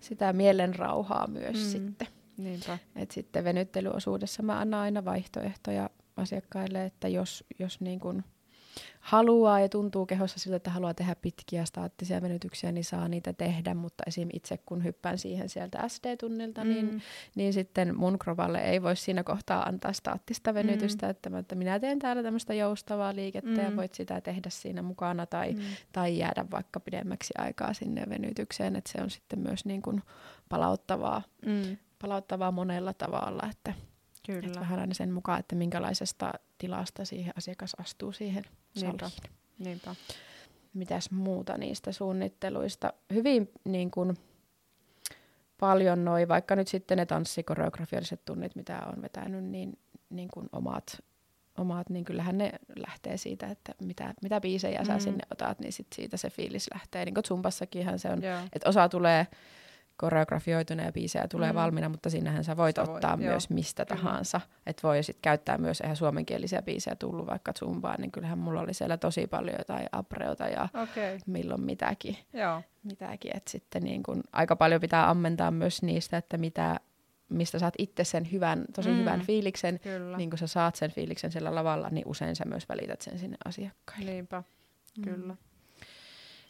[0.00, 1.70] sitä mielen rauhaa myös mm.
[1.70, 2.08] sitten.
[2.36, 2.78] Niinpä.
[2.96, 8.24] Et sitten venyttelyosuudessa mä annan aina vaihtoehtoja asiakkaille, että jos, jos niin kuin,
[9.00, 13.74] haluaa ja tuntuu kehossa siltä, että haluaa tehdä pitkiä staattisia venytyksiä, niin saa niitä tehdä,
[13.74, 14.28] mutta esim.
[14.32, 16.90] itse kun hyppään siihen sieltä SD-tunnilta, niin, mm.
[16.90, 17.02] niin,
[17.34, 21.10] niin sitten mun krovalle ei voi siinä kohtaa antaa staattista venytystä, mm.
[21.10, 23.64] että, että minä teen täällä tämmöistä joustavaa liikettä mm.
[23.64, 25.60] ja voit sitä tehdä siinä mukana tai, mm.
[25.92, 30.02] tai jäädä vaikka pidemmäksi aikaa sinne venytykseen, että se on sitten myös niin kuin
[30.48, 31.76] palauttavaa, mm.
[32.02, 33.74] palauttavaa monella tavalla, että
[34.26, 34.46] Kyllä.
[34.46, 38.44] Että vähän aina sen mukaan, että minkälaisesta tilasta siihen asiakas astuu siihen
[38.80, 39.10] Niinpä.
[39.58, 39.94] Niinpä.
[40.74, 42.92] Mitäs muuta niistä suunnitteluista?
[43.12, 44.16] Hyvin niin kuin,
[45.60, 49.78] paljon noi, vaikka nyt sitten ne tanssikoreografialliset tunnit, mitä on vetänyt, niin,
[50.10, 51.02] niin kuin omat,
[51.58, 54.86] omat, niin kyllähän ne lähtee siitä, että mitä, mitä biisejä mm.
[54.86, 57.04] sä sinne otat, niin sit siitä se fiilis lähtee.
[57.04, 58.44] Niin kuin Zumbassakinhan se on, yeah.
[58.52, 59.26] että osa tulee
[59.96, 61.56] koreografioituneja biisejä tulee mm.
[61.56, 63.54] valmiina, mutta sinnehän sä voit sä ottaa voit, myös joo.
[63.54, 64.40] mistä tahansa.
[64.66, 68.74] Että voi sitten käyttää myös eihän suomenkielisiä biisejä tullut vaikka Zumbaan, niin kyllähän mulla oli
[68.74, 71.18] siellä tosi paljon jotain Abreota ja okay.
[71.26, 72.16] milloin mitäkin.
[72.32, 72.62] Joo.
[72.82, 73.36] mitäkin.
[73.36, 76.80] Et sitten niin kun, aika paljon pitää ammentaa myös niistä, että mitä,
[77.28, 78.96] mistä saat itse sen hyvän, tosi mm.
[78.96, 79.80] hyvän fiiliksen.
[79.80, 80.16] Kyllä.
[80.16, 83.36] Niin kun sä saat sen fiiliksen siellä lavalla, niin usein sä myös välität sen sinne
[83.44, 84.10] asiakkaille.
[84.10, 84.42] Niinpä,
[84.98, 85.04] mm.
[85.04, 85.36] kyllä.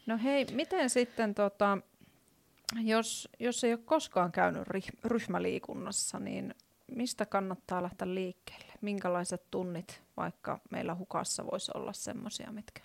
[0.05, 1.77] No hei, miten sitten tota,
[2.83, 4.63] jos, jos ei ole koskaan käynyt
[5.03, 6.55] ryhmäliikunnassa, niin
[6.91, 8.73] mistä kannattaa lähteä liikkeelle?
[8.81, 12.81] Minkälaiset tunnit vaikka meillä hukassa voisi olla semmoisia, mitkä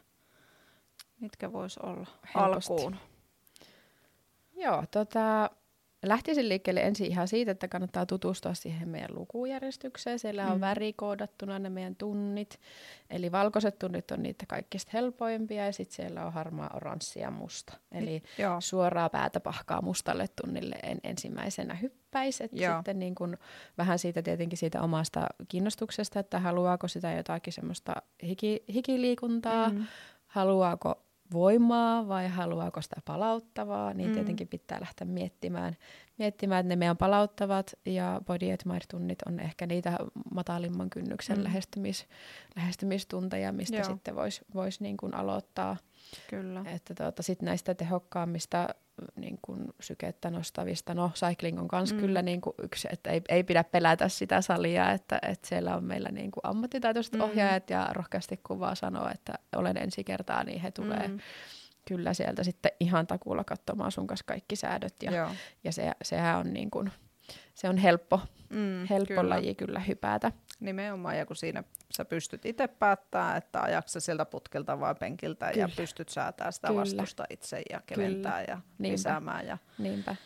[1.20, 2.72] Mitkä vois olla Helposti.
[2.72, 2.96] alkuun?
[4.56, 5.50] Joo, tota,
[6.02, 10.18] lähtisin liikkeelle ensin ihan siitä, että kannattaa tutustua siihen meidän lukujärjestykseen.
[10.18, 10.60] Siellä on Mm.
[10.60, 12.60] värikoodattuna ne meidän tunnit.
[13.10, 17.72] Eli valkoiset tunnit on niitä kaikista helpoimpia ja sitten siellä on harmaa, oranssi ja musta.
[17.92, 18.60] Eli Joo.
[18.60, 22.48] suoraa päätä pahkaa mustalle tunnille en ensimmäisenä hyppäisi.
[22.52, 22.76] Joo.
[22.76, 23.36] sitten niin kun
[23.78, 29.86] vähän siitä tietenkin siitä omasta kiinnostuksesta, että haluaako sitä jotakin semmoista hiki, hikiliikuntaa, Mm.
[30.26, 34.14] haluaako voimaa vai haluaako sitä palauttavaa, niin Mm.
[34.14, 35.76] tietenkin pitää lähteä miettimään,
[36.18, 39.98] miettimään, että ne meidän palauttavat ja body admire-tunnit on ehkä niitä
[40.34, 41.44] matalimman kynnyksen Mm.
[41.44, 42.06] lähestymis,
[42.56, 43.84] lähestymistunteja, mistä Joo.
[43.84, 45.76] sitten voisi vois niin kuin aloittaa.
[46.30, 46.62] Kyllä.
[46.66, 48.68] Että tuota, sitten näistä tehokkaammista
[49.16, 52.00] niin kuin sykettä nostavista, no cycling on myös Mm.
[52.00, 55.84] kyllä niin kuin yksi, että ei, ei pidä pelätä sitä salia, että, että siellä on
[55.84, 57.20] meillä niin kuin ammattitaitoiset Mm.
[57.20, 61.12] ohjaajat ja rohkeasti kuvaa sanoa, että olen ensi kertaa, niin he tulee Mm.
[61.14, 61.20] mm.
[61.88, 65.30] kyllä sieltä sitten ihan takuulla katsomaan sun kanssa kaikki säädöt ja, Joo.
[65.64, 66.90] ja se, sehän on niin kuin,
[67.54, 68.20] se on helppo,
[68.50, 69.28] Mm, helppo kyllä.
[69.28, 70.32] laji kyllä hypätä.
[70.60, 75.52] Nimenomaan, ja kun siinä sä pystyt itse päättämään, että ajaksa sieltä putkelta vai penkiltä ja
[75.52, 75.68] Kyllä.
[75.76, 76.80] pystyt säätämään sitä Kyllä.
[76.80, 78.92] vastusta itse ja keventää ja Niinpä.
[78.92, 79.46] lisäämään.
[79.46, 80.16] Ja, Niinpä.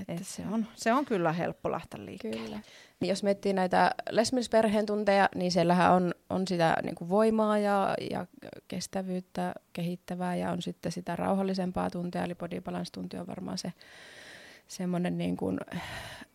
[0.00, 2.44] Että et se, on, se on kyllä helppo lähteä liikkeelle.
[2.44, 2.60] Kyllä.
[3.00, 7.94] Niin jos miettii näitä lesmisperheen tunteja, niin siellähän on, on sitä niin kuin voimaa ja,
[8.10, 8.26] ja
[8.68, 13.72] kestävyyttä kehittävää ja on sitten sitä rauhallisempaa tuntia, eli body balance tunti on varmaan se
[14.68, 15.58] semmoinen niin kuin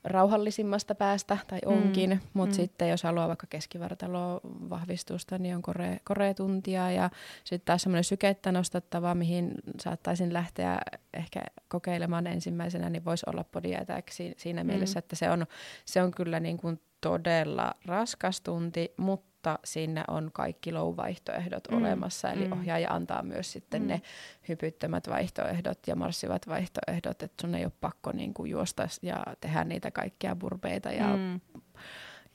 [0.04, 2.56] rauhallisimmasta päästä, tai Mm, onkin, mm, mutta mm.
[2.56, 7.10] sitten jos haluaa vaikka keskivartaloa vahvistusta, niin on kore, koretuntia ja
[7.44, 10.80] sitten taas semmoinen sykettä nostattava, mihin saattaisin lähteä
[11.14, 14.68] ehkä kokeilemaan ensimmäisenä, niin voisi olla body attack si- siinä mm.
[14.68, 15.46] mielessä, että se on,
[15.86, 19.29] se on kyllä niin kuin todella raskas tunti, mutta
[19.64, 22.52] sinne on kaikki low-vaihtoehdot Mm, olemassa, eli mm.
[22.52, 23.88] ohjaaja antaa myös sitten Mm.
[23.88, 24.02] ne
[24.50, 29.64] hypyttömät vaihtoehdot ja marssivat vaihtoehdot, että sun ei ole pakko niin kuin juosta ja tehdä
[29.64, 31.40] niitä kaikkia burpeita ja, mm.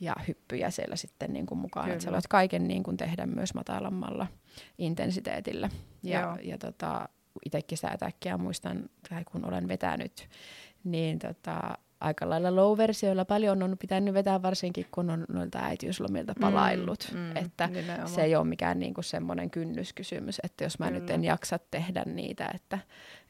[0.00, 3.54] Ja hyppyjä siellä sitten niin kuin mukaan, että sä voit kaiken niin kuin tehdä myös
[3.54, 4.26] matalammalla
[4.78, 5.68] intensiteetillä.
[6.02, 6.36] Ja, Joo.
[6.42, 7.08] ja tota,
[7.44, 10.28] itsekin sitä ätäkkiä muistan, tai kun olen vetänyt,
[10.84, 17.08] niin tota, aika lailla low-versioilla paljon on pitänyt vetää, varsinkin kun on noilta äitiyslomilta palaillut.
[17.12, 18.08] Mm, mm, että nimenomaan.
[18.08, 21.00] se ei ole mikään niinku semmoinen kynnyskysymys, että jos mä Kyllä.
[21.00, 22.78] nyt en jaksa tehdä niitä, että,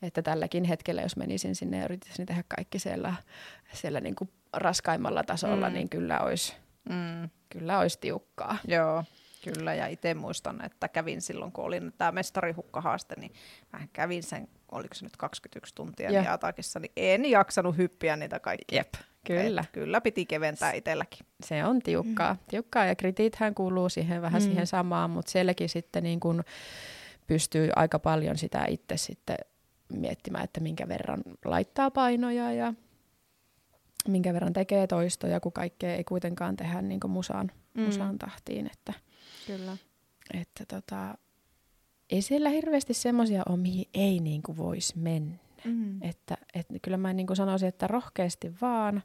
[0.02, 3.14] että tälläkin hetkellä, jos menisin sinne ja yrittäisin tehdä kaikki siellä,
[3.72, 5.72] siellä niinku raskaimmalla tasolla, Mm.
[5.72, 5.74] mm.
[5.74, 6.54] niin kyllä olisi,
[6.88, 8.56] Mm, kyllä olisi tiukkaa.
[8.68, 9.04] joo,
[9.52, 9.74] kyllä.
[9.74, 13.32] Ja itse muistan, että kävin silloin, kun oli tämä mestarihukka-haaste, niin
[13.72, 16.22] mä kävin sen, oliko se nyt 21 tuntia Joo.
[16.22, 18.78] niin Atakissa, niin en jaksanut hyppiä niitä kaikkia.
[18.78, 18.94] Jep,
[19.26, 19.60] kyllä.
[19.60, 21.26] Et kyllä piti keventää itselläkin.
[21.44, 22.34] Se on tiukkaa.
[22.34, 22.38] Mm.
[22.50, 24.46] tiukkaa ja kritiithän kuuluu siihen vähän Mm.
[24.46, 26.44] siihen samaan, mutta sielläkin sitten niin kun
[27.26, 29.36] pystyy aika paljon sitä itse sitten
[29.92, 32.74] miettimään, että minkä verran laittaa painoja ja
[34.08, 37.82] minkä verran tekee toistoja, kun kaikkea ei kuitenkaan tehdä niin musaan, mm.
[37.82, 38.66] musaan tahtiin.
[38.72, 38.92] Että,
[39.46, 39.76] Kyllä.
[40.34, 41.14] että tota,
[42.10, 45.36] ei siellä hirveästi semmoisia ole, mihin ei niin voisi mennä.
[45.64, 46.02] Mm.
[46.02, 49.02] Että, että kyllä mä niin kuin sanoisin, että rohkeasti vaan.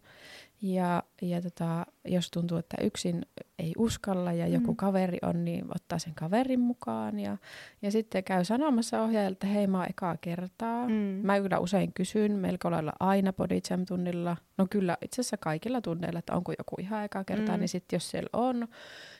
[0.61, 3.25] Ja, ja tota, jos tuntuu, että yksin
[3.59, 4.75] ei uskalla ja joku Mm.
[4.75, 7.19] kaveri on, niin ottaa sen kaverin mukaan.
[7.19, 7.37] Ja,
[7.81, 10.87] ja sitten käy sanomassa ohjaajalle, että hei mä oon ekaa kertaa.
[10.87, 10.93] Mm.
[11.23, 14.37] Mä kyllä usein kysyn melko lailla aina body jam tunnilla.
[14.57, 17.55] No kyllä itse asiassa kaikilla tunneilla, että onko joku ihan ekaa kertaa.
[17.55, 17.59] Mm.
[17.59, 18.67] Niin sitten jos siellä on,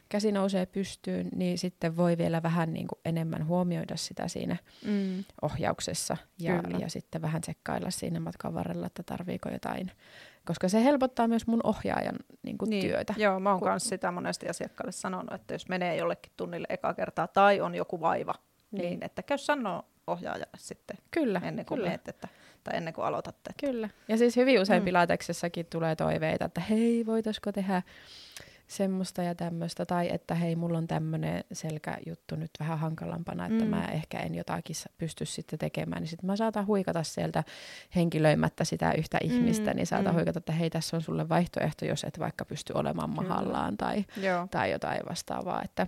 [0.10, 5.24] käsi nousee pystyyn, niin sitten voi vielä vähän niin kuin enemmän huomioida sitä siinä Mm.
[5.42, 6.78] ohjauksessa ja, Kyllä.
[6.80, 9.92] ja sitten vähän tsekkailla siinä matkan varrella, että tarviiko jotain.
[10.46, 13.14] Koska se helpottaa myös mun ohjaajan niin kuin Niin, työtä.
[13.18, 16.94] Joo, mä oon Kun- myös sitä monesti asiakkaalle sanonut, että jos menee jollekin tunnille eka
[16.94, 18.34] kertaa tai on joku vaiva,
[18.72, 19.04] niin, Niin.
[19.06, 21.90] että käy sanoa ohjaajalle sitten Kyllä, ennen kuin kyllä.
[21.90, 22.28] meet, että,
[22.64, 23.50] tai ennen kuin aloitatte.
[23.50, 23.68] Että.
[23.68, 23.90] Kyllä.
[24.08, 24.86] Ja siis hyvin usein mm.
[24.86, 27.82] pilateksessakin tulee toiveita, että hei, voitaisiko tehdä
[28.70, 33.70] semmoista ja tämmöistä, tai että hei, mulla on tämmöinen selkäjuttu nyt vähän hankalampana, että Mm.
[33.70, 37.44] mä ehkä en jotakin pysty sitten tekemään, niin sitten mä saatan huikata sieltä
[37.96, 40.16] henkilöimättä sitä yhtä Mm, ihmistä, niin saatan mm.
[40.18, 43.22] huikata, että hei, tässä on sulle vaihtoehto, jos et vaikka pysty olemaan Kyllä.
[43.22, 45.88] mahallaan tai, Joo, tai jotain vastaavaa, että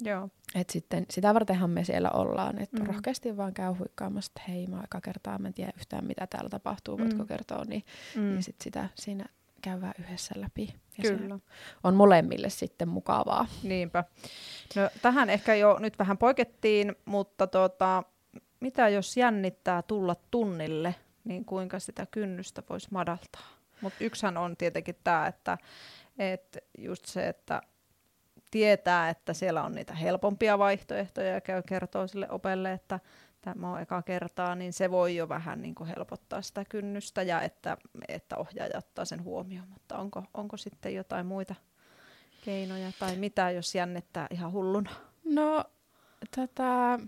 [0.00, 0.28] joo.
[0.54, 2.86] et sitten sitä vartenhan me siellä ollaan, että Mm.
[2.86, 6.50] rohkeasti vaan käy huikkaamassa, että hei, mä eka kertaa, mä en tiedä yhtään mitä täällä
[6.50, 7.26] tapahtuu, voitko Mm.
[7.28, 7.84] kertoa, niin
[8.16, 8.36] Mm.
[8.36, 9.24] ja sitten sitä siinä
[9.62, 10.74] käydään yhdessä läpi.
[10.98, 11.38] Ja Kyllä.
[11.84, 13.46] on molemmille sitten mukavaa.
[13.62, 14.04] Niinpä.
[14.76, 18.02] No, tähän ehkä jo nyt vähän poikettiin, mutta tota,
[18.60, 23.46] mitä jos jännittää tulla tunnille, niin kuinka sitä kynnystä voisi madaltaa?
[23.80, 25.58] Mutta yksihän on tietenkin tämä, että,
[26.18, 27.62] että just se, että
[28.50, 33.00] tietää, että siellä on niitä helpompia vaihtoehtoja ja käy kertoo sille opelle, että
[33.54, 37.42] tämä on eka kertaa, niin se voi jo vähän niin kuin helpottaa sitä kynnystä ja
[37.42, 37.76] että,
[38.08, 39.68] että ohjaaja ottaa sen huomioon.
[39.68, 41.54] Mutta onko, onko sitten jotain muita
[42.44, 44.90] keinoja tai mitä, jos jännittää ihan hulluna?
[45.24, 45.64] No,
[46.36, 47.00] tota,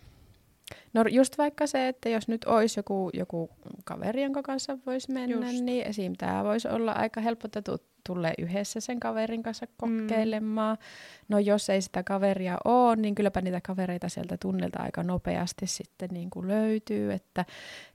[0.95, 3.51] no just vaikka se, että jos nyt olisi joku, joku
[3.85, 5.65] kaveri, jonka kanssa voisi mennä, just.
[5.65, 6.13] niin esim.
[6.19, 7.63] tämä voisi olla aika helppo, että
[8.07, 10.77] tulee yhdessä sen kaverin kanssa kokeilemaan.
[10.77, 10.85] Mm.
[11.29, 16.09] No jos ei sitä kaveria ole, niin kylläpä niitä kavereita sieltä tunnelta aika nopeasti sitten
[16.13, 17.45] niin kuin löytyy, että,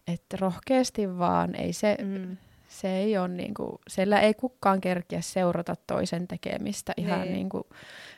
[0.07, 1.97] että rohkeasti vaan ei se...
[2.01, 2.37] Mm
[2.83, 7.49] se ei ole niin kuin, siellä ei kukaan kerkiä seurata toisen tekemistä ihan niin, niin
[7.49, 7.63] kuin,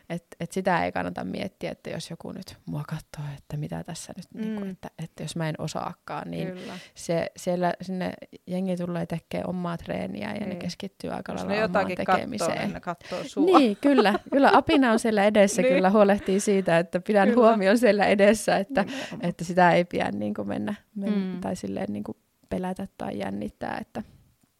[0.09, 4.13] että et sitä ei kannata miettiä, että jos joku nyt mua katsoo, että mitä tässä
[4.17, 4.41] nyt, mm.
[4.41, 6.47] niin kuin, että, että jos mä en osaakaan, niin
[6.95, 8.13] se, siellä sinne
[8.47, 10.49] jengi tulee tekemään omaa treeniä ja niin.
[10.49, 12.51] ne keskittyy aika lailla omaan tekemiseen.
[12.51, 13.59] Kattoo, niin kattoo sua.
[13.59, 14.19] Niin, kyllä.
[14.31, 15.73] Kyllä apina on siellä edessä, niin.
[15.73, 17.47] kyllä huolehtii siitä, että pidän kyllä.
[17.47, 18.85] huomioon siellä edessä, että,
[19.21, 21.41] että sitä ei pidä niin kuin mennä, mennä mm.
[21.41, 22.17] tai silleen niin kuin
[22.49, 24.03] pelätä tai jännittää, että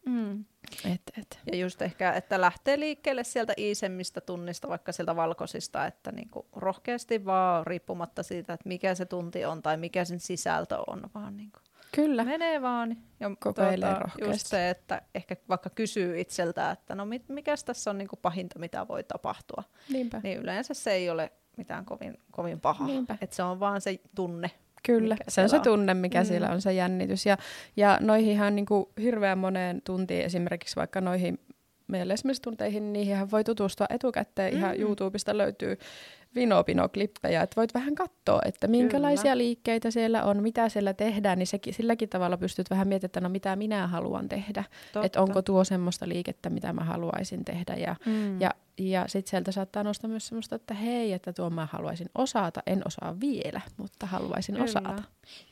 [0.06, 0.44] Mm.
[0.84, 1.38] Et, et.
[1.52, 7.24] Ja just ehkä, että lähtee liikkeelle sieltä iisemmistä tunnista, vaikka sieltä valkoisista, että niinku rohkeasti
[7.24, 11.58] vaan riippumatta siitä, että mikä se tunti on tai mikä sen sisältö on, vaan niinku
[11.92, 12.24] Kyllä.
[12.24, 12.96] menee vaan.
[13.20, 14.34] Ja Kokeilee tuota, rohkeasti.
[14.34, 18.88] Just se, että ehkä vaikka kysyy itseltä, että no mikä tässä on niinku pahinta, mitä
[18.88, 20.20] voi tapahtua, Niinpä.
[20.22, 22.88] niin yleensä se ei ole mitään kovin, kovin pahaa.
[23.20, 24.50] Että se on vaan se tunne,
[24.86, 26.26] Kyllä, se on se tunne, mikä mm.
[26.26, 27.26] siellä on se jännitys.
[27.26, 27.38] Ja,
[27.76, 31.38] ja noihinhan niin kuin hirveän moneen tuntiin, esimerkiksi vaikka noihin
[31.88, 34.52] meidän lesmistunteihin, niin niihin voi tutustua etukäteen.
[34.52, 34.58] Mm.
[34.58, 35.78] Ihan YouTubesta löytyy
[36.36, 39.38] Vinopino-klippejä, että voit vähän katsoa, että minkälaisia Kyllä.
[39.38, 43.28] liikkeitä siellä on, mitä siellä tehdään, niin sekin, silläkin tavalla pystyt vähän miettimään, että no
[43.28, 44.64] mitä minä haluan tehdä,
[45.02, 47.74] että onko tuo semmoista liikettä, mitä mä haluaisin tehdä.
[47.74, 48.40] Ja, mm.
[48.40, 52.62] ja, ja sitten sieltä saattaa nostaa myös semmoista, että hei, että tuo mä haluaisin osata,
[52.66, 54.64] en osaa vielä, mutta haluaisin Kyllä.
[54.64, 55.02] osata.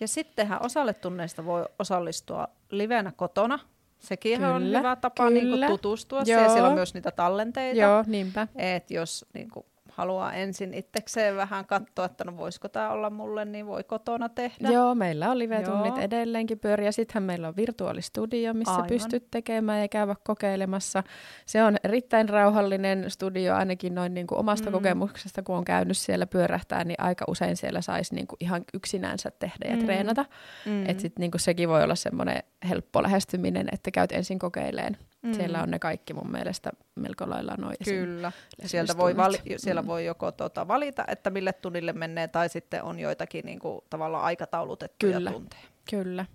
[0.00, 3.58] Ja sittenhän osalle tunneista voi osallistua livenä kotona,
[4.04, 6.24] Sekin kyllä, on hyvä tapa niin kuin tutustua Joo.
[6.24, 6.50] siihen.
[6.50, 7.80] Siellä on myös niitä tallenteita.
[7.80, 8.48] Joo, niinpä.
[8.56, 13.44] Et jos niin kuin, haluaa ensin itsekseen vähän katsoa, että no voisiko tämä olla mulle,
[13.44, 14.70] niin voi kotona tehdä.
[14.70, 16.04] Joo, meillä on live-tunnit Joo.
[16.04, 16.92] edelleenkin pyöriä.
[16.92, 18.86] Sittenhän meillä on virtuaalistudio, missä Aivan.
[18.86, 21.02] pystyt tekemään ja käydä kokeilemassa.
[21.46, 24.72] Se on erittäin rauhallinen studio, ainakin noin niin kuin omasta mm.
[24.72, 29.30] kokemuksesta, kun on käynyt siellä pyörähtää, niin aika usein siellä saisi niin kuin ihan yksinänsä
[29.30, 29.84] tehdä ja mm.
[29.84, 30.24] treenata.
[30.66, 30.86] Mm.
[30.86, 35.34] Että sitten niin sekin voi olla semmoinen helppo lähestyminen, että käyt ensin kokeileen Mm.
[35.34, 37.76] Siellä on ne kaikki mun mielestä melko lailla noin.
[37.84, 38.32] Kyllä.
[38.64, 39.88] Sieltä voi, vali- siellä mm.
[39.88, 44.24] voi joko tuota valita, että mille tunnille menee, tai sitten on joitakin niin kuin, tavallaan
[44.24, 45.30] aikataulutettuja Kyllä.
[45.32, 45.62] tunteja.
[45.90, 46.26] Kyllä.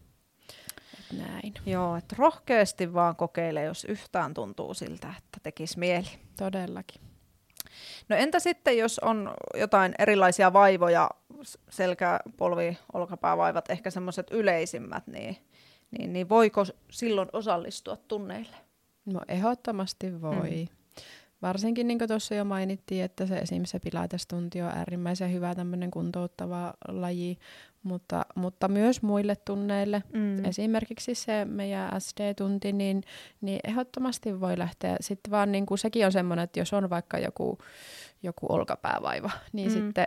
[0.94, 1.54] Et näin.
[1.66, 6.08] Joo, että rohkeasti vaan kokeile, jos yhtään tuntuu siltä, että tekisi mieli.
[6.38, 7.02] Todellakin.
[8.10, 11.10] No entä sitten, jos on jotain erilaisia vaivoja,
[11.70, 15.38] selkä, polvi, olkapäävaivat, ehkä semmoiset yleisimmät, niin,
[15.98, 18.56] niin, niin voiko silloin osallistua tunneille?
[19.14, 20.50] No ehdottomasti voi.
[20.50, 20.68] Mm.
[21.42, 25.92] Varsinkin niin kuin tuossa jo mainittiin, että se esimerkiksi se pilatestunti on äärimmäisen hyvä tämmöinen
[25.92, 27.38] kuntouttava laji,
[27.84, 30.04] mutta, mutta myös muille tunneille.
[30.14, 30.46] Mm.
[30.46, 33.04] Esimerkiksi se meidän SD-tunti, niin,
[33.42, 34.98] niin ehdottomasti voi lähteä.
[35.02, 37.58] Sitten vaan niin kuin sekin on semmoinen, että jos on vaikka joku,
[38.24, 39.74] joku olkapäävaiva, niin mm.
[39.74, 40.06] sitten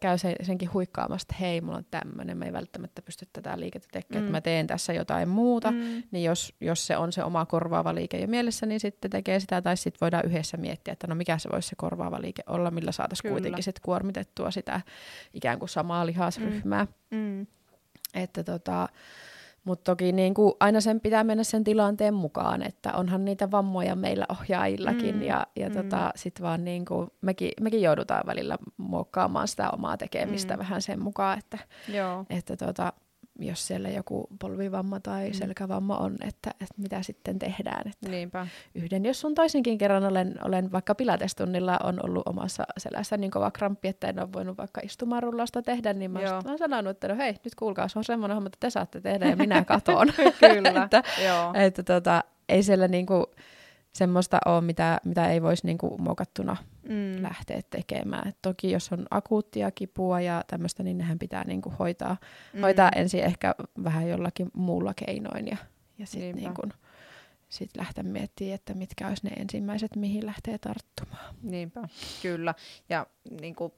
[0.00, 3.88] käy sen, senkin huikkaamasta, että hei, mulla on tämmöinen, mä ei välttämättä pysty tätä liikettä
[3.92, 4.26] tekemään, mm.
[4.26, 6.02] että mä teen tässä jotain muuta, mm.
[6.10, 9.62] niin jos, jos se on se oma korvaava liike jo mielessä, niin sitten tekee sitä,
[9.62, 12.92] tai sitten voidaan yhdessä miettiä, että no mikä se voisi se korvaava liike olla, millä
[12.92, 14.80] saataisiin kuitenkin sit kuormitettua sitä
[15.34, 16.86] ikään kuin samaa lihasryhmää.
[17.10, 17.18] Mm.
[17.18, 17.46] Mm.
[18.14, 18.88] Että tota,
[19.64, 23.96] mutta toki niin kuin aina sen pitää mennä sen tilanteen mukaan, että onhan niitä vammoja
[23.96, 25.74] meillä ohjaajillakin mm, ja, ja mm.
[25.74, 30.58] tota, sit vaan niin kuin mekin, mekin joudutaan välillä muokkaamaan sitä omaa tekemistä mm.
[30.58, 32.24] vähän sen mukaan, että, Joo.
[32.30, 32.92] että tota,
[33.42, 35.34] jos siellä joku polvivamma tai mm.
[35.34, 37.88] selkävamma on, että, että mitä sitten tehdään.
[37.88, 38.46] Että Niinpä.
[38.74, 43.50] Yhden, jos sun toisenkin kerran olen, olen vaikka pilatestunnilla on ollut omassa selässä niin kova
[43.50, 47.34] kramppi, että en ole voinut vaikka istumarullasta tehdä, niin mä olen sanonut, että no hei,
[47.44, 50.08] nyt kuulkaa, se on semmoinen homma, että te saatte tehdä ja minä katon.
[50.40, 51.52] Kyllä, että, Joo.
[51.54, 53.26] että tota, ei siellä niinku,
[53.92, 56.56] semmoista ole, mitä, mitä ei voisi niinku mokattuna
[56.88, 57.22] mm.
[57.22, 58.28] lähteä tekemään.
[58.28, 62.16] Et toki jos on akuuttia kipua ja tämmöistä, niin nehän pitää niinku hoitaa,
[62.52, 62.60] mm.
[62.60, 65.56] hoitaa ensin ehkä vähän jollakin muulla keinoin ja,
[65.98, 66.62] ja sitten niinku,
[67.48, 71.34] sit lähteä miettimään, että mitkä olisi ne ensimmäiset, mihin lähtee tarttumaan.
[71.42, 71.88] Niinpä,
[72.22, 72.54] kyllä.
[72.88, 73.06] Ja
[73.40, 73.72] niin kuin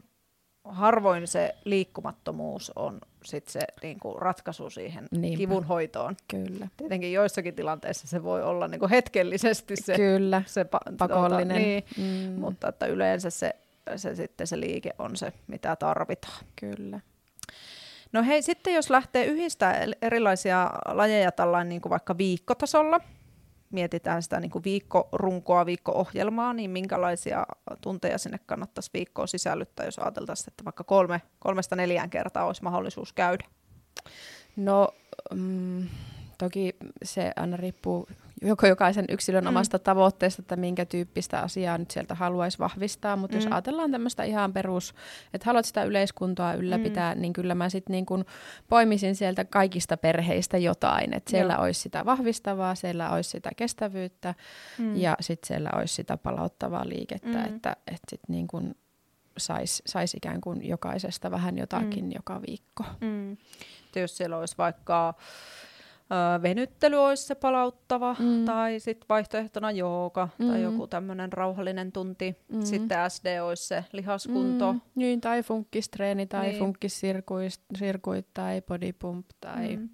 [0.65, 5.37] harvoin se liikkumattomuus on sit se niinku ratkaisu siihen Niinpä.
[5.39, 6.17] kivun hoitoon.
[6.29, 6.69] Kyllä.
[6.77, 10.43] Tietenkin joissakin tilanteissa se voi olla niinku hetkellisesti se, Kyllä.
[10.47, 12.41] se pa- pakollinen, tuota, niin, mm.
[12.41, 13.55] mutta että yleensä se,
[13.97, 16.45] se, sitten se liike on se, mitä tarvitaan.
[16.57, 17.01] Kyllä.
[18.13, 23.01] No hei, sitten jos lähtee yhdistää erilaisia lajeja tällainen niin kuin vaikka viikkotasolla,
[23.73, 27.47] mietitään sitä niin kuin viikkorunkoa, viikko-ohjelmaa, niin minkälaisia
[27.81, 33.13] tunteja sinne kannattaisi viikkoon sisällyttää, jos ajateltaisiin, että vaikka kolme, kolmesta neljään kertaa olisi mahdollisuus
[33.13, 33.45] käydä?
[34.57, 34.89] No,
[35.35, 35.89] mm,
[36.39, 38.09] toki se aina riippuu
[38.43, 39.49] joko jokaisen yksilön mm.
[39.49, 43.43] omasta tavoitteesta, että minkä tyyppistä asiaa nyt sieltä haluaisi vahvistaa, mutta mm.
[43.43, 44.95] jos ajatellaan tämmöistä ihan perus,
[45.35, 47.21] että haluat sitä yleiskuntoa ylläpitää, mm.
[47.21, 48.25] niin kyllä mä sitten niin kun
[48.69, 51.63] poimisin sieltä kaikista perheistä jotain, että siellä Joo.
[51.63, 54.35] olisi sitä vahvistavaa, siellä olisi sitä kestävyyttä
[54.79, 54.97] mm.
[54.97, 57.45] ja sitten siellä olisi sitä palauttavaa liikettä, mm.
[57.45, 58.75] että, että sitten niin kun
[59.39, 62.13] saisi sais ikään kuin jokaisesta vähän jotakin mm.
[62.15, 62.85] joka viikko.
[63.01, 63.37] Mm.
[63.97, 65.15] Jos siellä olisi vaikka
[66.43, 68.45] venyttely olisi se palauttava, mm.
[68.45, 70.49] tai sitten vaihtoehtona jooga mm.
[70.49, 72.37] tai joku tämmöinen rauhallinen tunti.
[72.49, 72.63] Mm.
[72.63, 74.73] Sitten SD olisi se lihaskunto.
[74.73, 74.81] Mm.
[74.95, 76.59] Niin, tai funkkistreeni tai niin.
[76.59, 79.77] funkkissirkuit tai bodypump tai...
[79.77, 79.89] Mm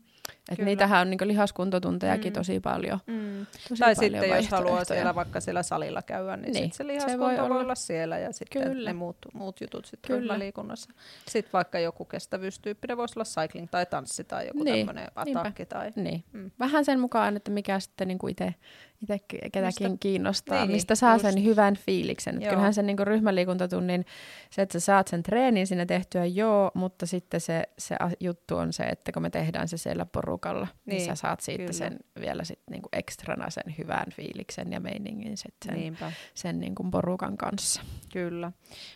[0.48, 2.34] et niitähän on niinku lihaskuntotuntejakin mm.
[2.34, 2.98] tosi paljon.
[3.06, 3.46] Mm.
[3.68, 6.64] Tosi tai paljon sitten jos haluaa siellä vaikka siellä salilla käydä, niin, niin.
[6.64, 7.48] Sit se lihaskunto se voi, olla.
[7.54, 8.90] voi olla siellä ja sitten Kyllä.
[8.90, 10.90] ne muut, muut jutut sitten ryhmäliikunnassa.
[11.28, 14.87] Sitten vaikka joku kestävyystyyppinen voisi olla cycling tai tanssi tai joku niin.
[14.87, 15.66] tämmöinen atakki.
[15.66, 16.24] Tai, niin.
[16.32, 16.50] mm.
[16.58, 18.54] Vähän sen mukaan, että mikä sitten niinku itse
[19.02, 19.18] itse
[19.52, 21.22] ketäkin mistä, kiinnostaa, niin, mistä saa just.
[21.22, 22.38] sen hyvän fiiliksen.
[22.38, 24.04] Kyllähän sen niin ryhmäliikuntatunnin,
[24.50, 28.72] se, että sä saat sen treenin sinne tehtyä, joo, mutta sitten se, se juttu on
[28.72, 31.72] se, että kun me tehdään se siellä porukalla, niin, niin sä saat siitä kyllä.
[31.72, 35.98] sen vielä sit niin kuin ekstrana sen hyvän fiiliksen ja meiningin sit sen,
[36.34, 37.82] sen niin kuin porukan kanssa.
[38.12, 38.52] Kyllä,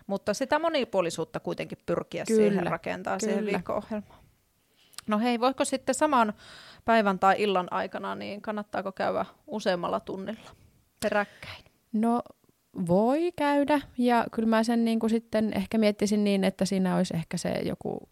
[0.06, 3.32] mutta sitä monipuolisuutta kuitenkin pyrkiä kyllä, siihen rakentaa kyllä.
[3.32, 4.21] siihen viikko-ohjelmaan.
[5.06, 6.32] No hei, voiko sitten saman
[6.84, 10.50] päivän tai illan aikana, niin kannattaako käydä useammalla tunnilla
[11.02, 11.64] peräkkäin?
[11.92, 12.22] No
[12.86, 17.16] voi käydä ja kyllä mä sen niin kuin sitten ehkä miettisin niin, että siinä olisi
[17.16, 18.08] ehkä se joku,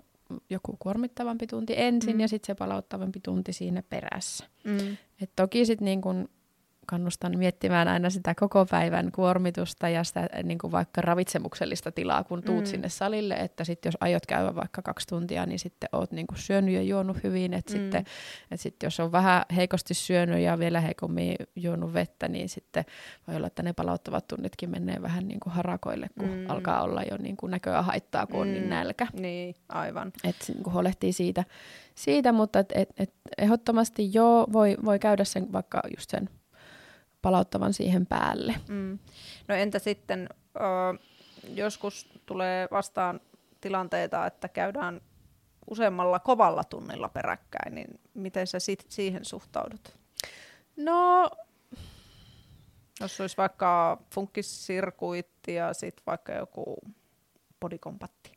[0.50, 2.20] joku kuormittavampi tunti ensin mm.
[2.20, 4.44] ja sitten se palauttavampi tunti siinä perässä.
[4.64, 4.96] Mm.
[5.20, 6.29] Et toki sitten niin kuin
[6.90, 12.42] kannustan miettimään aina sitä koko päivän kuormitusta ja sitä niin kuin vaikka ravitsemuksellista tilaa, kun
[12.42, 12.66] tuut mm.
[12.66, 16.38] sinne salille, että sitten jos aiot käydä vaikka kaksi tuntia, niin sitten oot niin kuin
[16.38, 17.79] syönyt ja juonut hyvin, että mm.
[17.79, 18.05] sitten
[18.50, 22.85] että sitten jos on vähän heikosti syönyt ja vielä heikommin juonut vettä, niin sitten
[23.26, 26.50] voi olla, että ne palauttavat tunnitkin menee vähän niin kuin harakoille, kun mm.
[26.50, 28.40] alkaa olla jo niin kuin näköä haittaa, kun mm.
[28.40, 28.70] on niin mm.
[28.70, 29.07] nälkä.
[29.12, 30.12] Niin, aivan.
[30.24, 31.44] Että niin kuin huolehtii siitä,
[31.94, 36.29] siitä mutta et, et, et ehdottomasti joo, voi, voi käydä sen vaikka just sen
[37.22, 38.54] palauttavan siihen päälle.
[38.68, 38.98] Mm.
[39.48, 40.98] No entä sitten, ö,
[41.54, 43.20] joskus tulee vastaan
[43.61, 45.00] tilanteita, että käydään
[45.70, 49.98] useammalla kovalla tunnilla peräkkäin, niin miten sä sit siihen suhtaudut?
[50.76, 51.30] No...
[53.00, 56.76] Jos olisi vaikka funkkissirkuitti ja sitten vaikka joku
[57.61, 58.30] bodikompatti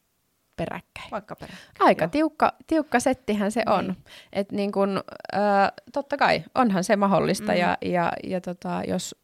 [0.55, 1.11] peräkkäin.
[1.11, 1.67] Vaikka peräkkäin.
[1.79, 3.87] Aika tiukka, tiukka settihän se on.
[3.87, 3.97] Niin.
[4.33, 7.57] Et niin kun, äh, totta kai onhan se mahdollista mm.
[7.57, 9.15] ja, ja, ja tota, jos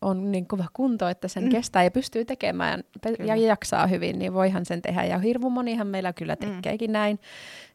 [0.00, 1.50] on niin kova kunto, että sen mm.
[1.50, 5.04] kestää ja pystyy tekemään pe- ja jaksaa hyvin, niin voihan sen tehdä.
[5.04, 6.56] Ja hirmu monihan meillä kyllä mm.
[6.56, 6.92] tekeekin mm.
[6.92, 7.18] näin,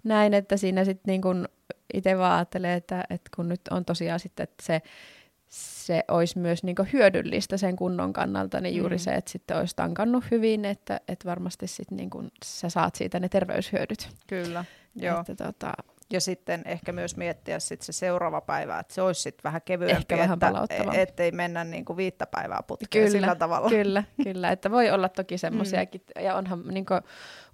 [0.03, 1.47] näin, että siinä sitten niin
[1.93, 4.82] itse vaan ajattelee, että, että kun nyt on tosiaan sitten että se
[5.54, 9.00] se olisi myös niin hyödyllistä sen kunnon kannalta, niin juuri mm.
[9.00, 12.10] se, että sitten olisi tankannut hyvin, että, että varmasti sitten niin
[12.46, 14.10] sä saat siitä ne terveyshyödyt.
[14.28, 15.20] Kyllä, joo.
[15.20, 15.74] Että, tota,
[16.12, 19.98] ja sitten ehkä myös miettiä sit se seuraava päivä, että se olisi sitten vähän kevyempi,
[19.98, 20.39] ehkä vähän
[20.70, 23.70] että ettei mennä niin kuin viittä päivää putkeen kyllä, sillä tavalla.
[23.70, 26.26] Kyllä, kyllä, että voi olla toki semmoisiakin, mm.
[26.26, 27.02] ja onhan niin kuin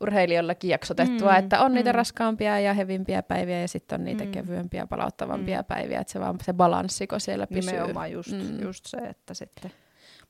[0.01, 1.37] urheilijoillakin jaksotettua, mm.
[1.37, 1.95] että on niitä mm.
[1.95, 4.31] raskaampia ja hevimpiä päiviä ja sitten on niitä mm.
[4.31, 5.65] kevyempiä palauttavampia mm.
[5.65, 7.71] päiviä, että se vaan se balanssiko siellä pysyy.
[7.71, 8.61] Nimenomaan just, mm.
[8.61, 9.71] just se, että sitten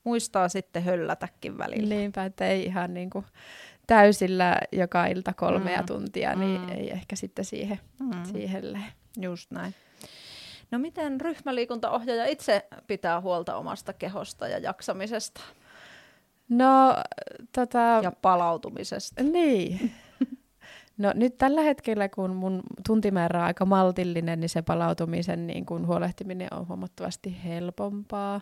[0.04, 1.96] muistaa sitten höllätäkin välillä.
[1.96, 3.26] Niinpä, että ei ihan niin kuin
[3.89, 5.86] täysillä joka ilta kolmea mm.
[5.86, 6.69] tuntia, niin mm.
[6.69, 8.23] ei ehkä sitten siihen, mm.
[8.32, 8.91] siihen lähe.
[9.17, 9.75] Just näin.
[10.71, 15.41] No miten ryhmäliikuntaohjaaja itse pitää huolta omasta kehosta ja jaksamisesta?
[16.49, 16.95] No,
[17.56, 17.99] tota...
[18.04, 19.23] Ja palautumisesta.
[19.23, 19.91] Niin.
[20.97, 25.88] No nyt tällä hetkellä, kun mun tuntimäärä on aika maltillinen, niin se palautumisen niin kun
[25.88, 28.41] huolehtiminen on huomattavasti helpompaa.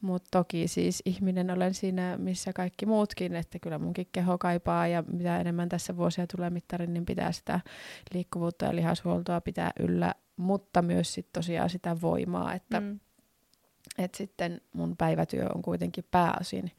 [0.00, 5.04] Mutta toki siis ihminen olen siinä, missä kaikki muutkin, että kyllä munkin keho kaipaa ja
[5.12, 7.60] mitä enemmän tässä vuosia tulee mittarin, niin pitää sitä
[8.14, 13.00] liikkuvuutta ja lihashuoltoa pitää yllä, mutta myös sit tosiaan sitä voimaa, että mm.
[13.98, 16.70] et sitten mun päivätyö on kuitenkin pääosin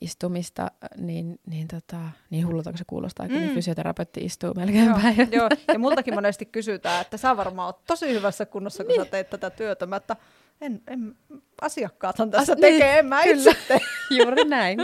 [0.00, 3.54] istumista, niin, niin, tota, niin hullulta kun se kuulostaa, kun mm.
[3.54, 4.98] fysioterapeutti istuu melkein joo.
[5.32, 9.04] Joo, ja multakin monesti kysytään, että sä varmaan oot tosi hyvässä kunnossa, kun niin.
[9.04, 10.16] sä teet tätä työtä, mutta
[10.60, 11.16] en, en,
[11.60, 13.80] asiakkaathan tässä As, tekee, niin, en mä kyllä, itse
[14.18, 14.78] Juuri näin.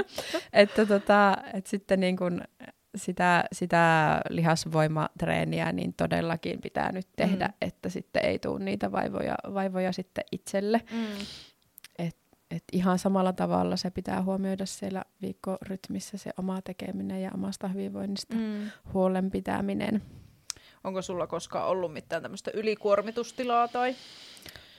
[0.52, 2.42] että, tota, että sitten niin kun,
[2.96, 7.54] sitä, sitä lihasvoimatreeniä niin todellakin pitää nyt tehdä, mm.
[7.60, 10.80] että sitten ei tule niitä vaivoja, vaivoja sitten itselle.
[10.90, 11.26] Mm.
[11.98, 12.16] Et,
[12.50, 18.36] et ihan samalla tavalla se pitää huomioida siellä viikkorytmissä se oma tekeminen ja omasta hyvinvoinnista
[18.36, 18.70] mm.
[18.92, 20.02] huolen pitäminen.
[20.84, 23.94] Onko sulla koskaan ollut mitään tämmöistä ylikuormitustilaa tai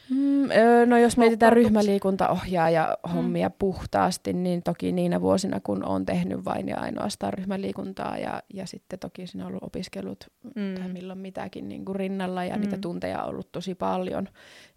[0.09, 0.49] Mm,
[0.85, 3.55] no jos mietitään ryhmäliikuntaohjaa ja hommia mm.
[3.59, 8.99] puhtaasti, niin toki niinä vuosina, kun olen tehnyt vain ja ainoastaan ryhmäliikuntaa ja, ja sitten
[8.99, 10.75] toki siinä on ollut opiskelut mm.
[10.75, 12.61] tai milloin mitäkin niin kuin rinnalla ja mm.
[12.61, 14.27] niitä tunteja on ollut tosi paljon,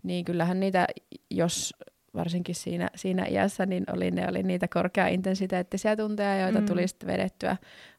[0.02, 0.86] niin kyllähän niitä,
[1.30, 1.74] jos
[2.14, 6.66] varsinkin siinä, siinä iässä, niin oli, ne oli niitä korkea-intensiteettisiä tunteja, joita mm.
[6.66, 7.56] tuli sitten vedettyä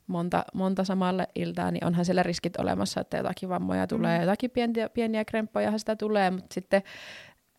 [0.07, 4.23] monta, monta samalle iltaan, niin onhan siellä riskit olemassa, että jotakin vammoja tulee, mm.
[4.23, 6.83] jotakin pieniä, pieniä kremppoja sitä tulee, mutta sitten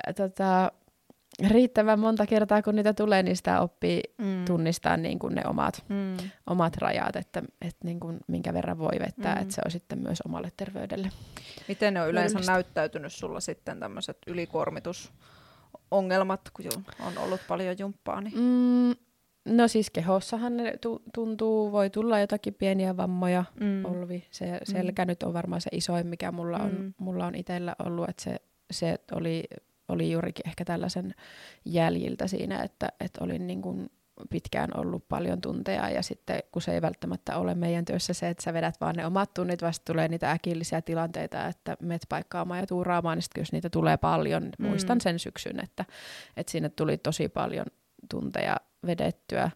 [0.09, 0.72] äh, tota,
[1.49, 4.44] riittävän monta kertaa, kun niitä tulee, niin sitä oppii mm.
[4.44, 6.16] tunnistaa niin kuin ne omat, mm.
[6.46, 9.42] omat rajat, että, että niin kuin minkä verran voi vettää, mm.
[9.42, 11.11] että se on sitten myös omalle terveydelle.
[11.68, 16.64] Miten ne on yleensä näyttäytynyt sulla sitten tämmöiset ylikuormitusongelmat, kun
[17.07, 18.20] on ollut paljon jumppaa?
[18.20, 18.38] Niin...
[18.38, 18.94] Mm,
[19.45, 23.84] No siis kehossahan ne tu- tuntuu, voi tulla jotakin pieniä vammoja, mm.
[23.84, 24.59] olvi, se mm.
[24.64, 25.09] selkä mm.
[25.09, 26.95] nyt on varmaan se isoin, mikä mulla on, mm.
[26.99, 28.36] mulla on itsellä ollut, että se,
[28.70, 29.45] se oli,
[29.89, 31.14] oli juurikin ehkä tällaisen
[31.64, 33.91] jäljiltä siinä, että, että olin niin kuin
[34.30, 38.43] pitkään ollut paljon tunteja ja sitten kun se ei välttämättä ole meidän työssä se, että
[38.43, 42.66] sä vedät vaan ne omat tunnit, vasta tulee niitä äkillisiä tilanteita, että met paikkaamaan ja
[42.66, 44.66] tuuraamaan, niin sitten jos niitä tulee paljon, mm.
[44.66, 45.84] muistan sen syksyn, että,
[46.36, 47.66] että sinne tuli tosi paljon
[48.11, 48.57] tunteja
[48.87, 49.51] vedettyä.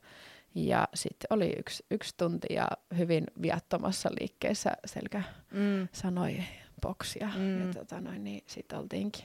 [0.55, 2.68] Ja sitten oli yksi, yksi tunti ja
[2.99, 5.89] hyvin viattomassa liikkeessä selkä mm.
[5.93, 6.43] sanoi
[6.83, 7.31] boksia.
[7.37, 7.66] Mm.
[7.66, 9.25] Ja tota noin, niin sitten oltiinkin,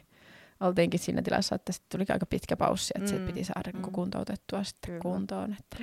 [0.60, 3.26] oltiinkin siinä tilassa, että sitten tuli aika pitkä paussi, että mm.
[3.26, 3.82] piti saada mm.
[3.92, 5.02] kuntoutettua sitten Kyllä.
[5.02, 5.56] kuntoon.
[5.60, 5.78] Että,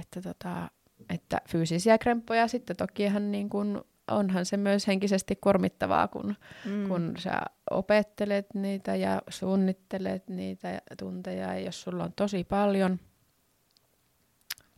[0.00, 0.70] että, tota,
[1.10, 6.34] että fyysisiä kremppoja sitten tokihan niin kun onhan se myös henkisesti kuormittavaa, kun,
[6.64, 6.88] mm.
[6.88, 7.40] kun sä
[7.70, 11.54] opettelet niitä ja suunnittelet niitä tunteja.
[11.54, 12.98] Ja jos sulla on tosi paljon–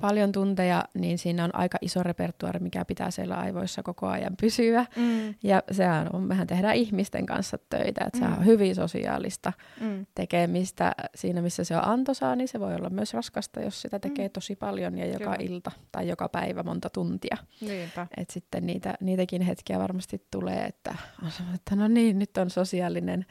[0.01, 4.86] paljon tunteja, niin siinä on aika iso repertuaari, mikä pitää siellä aivoissa koko ajan pysyä.
[4.97, 5.34] Mm.
[5.42, 8.24] Ja sehän on, mehän tehdään ihmisten kanssa töitä, että mm.
[8.24, 10.07] se on hyvin sosiaalista mm.
[10.14, 10.92] tekemistä.
[11.14, 14.32] Siinä, missä se on antoisaa, niin se voi olla myös raskasta, jos sitä tekee mm.
[14.32, 15.36] tosi paljon ja joka Kyllä.
[15.40, 17.36] ilta tai joka päivä monta tuntia.
[17.61, 18.07] Niinpä.
[18.16, 23.26] Et sitten niitä, niitäkin hetkiä varmasti tulee, että on että no niin, nyt on sosiaalinen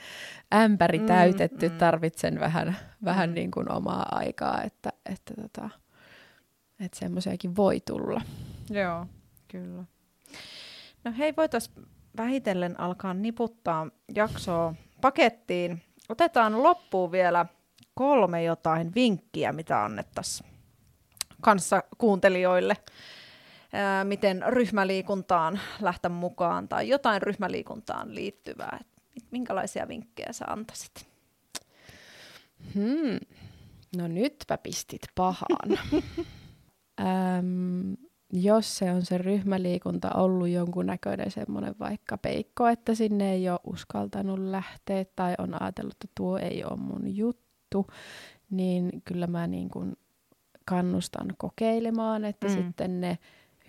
[0.56, 1.78] ämpäri mm, täytetty, mm.
[1.78, 3.34] tarvitsen vähän, vähän mm.
[3.34, 5.70] niin kuin omaa aikaa, että, että tota,
[6.86, 8.22] että semmoisiakin voi tulla.
[8.70, 9.06] Joo,
[9.48, 9.84] kyllä.
[11.04, 15.82] No hei, voitaisiin vähitellen alkaa niputtaa jaksoa pakettiin.
[16.10, 17.46] Otetaan loppuun vielä
[17.94, 20.50] kolme jotain vinkkiä, mitä annettaisiin
[21.42, 22.78] kanssa kuuntelijoille.
[23.74, 28.80] Ää, miten ryhmäliikuntaan lähteä mukaan tai jotain ryhmäliikuntaan liittyvää.
[29.32, 31.08] minkälaisia vinkkejä sä antaisit?
[32.74, 33.20] Hmm.
[33.98, 35.80] No nytpä pistit pahaan.
[37.00, 37.96] Äm,
[38.34, 44.40] jos se on se ryhmäliikunta ollut jonkunnäköinen semmoinen vaikka peikko, että sinne ei ole uskaltanut
[44.40, 47.88] lähteä tai on ajatellut, että tuo ei ole mun juttu,
[48.50, 49.98] niin kyllä mä niin kuin
[50.66, 52.54] kannustan kokeilemaan, että mm.
[52.54, 53.18] sitten ne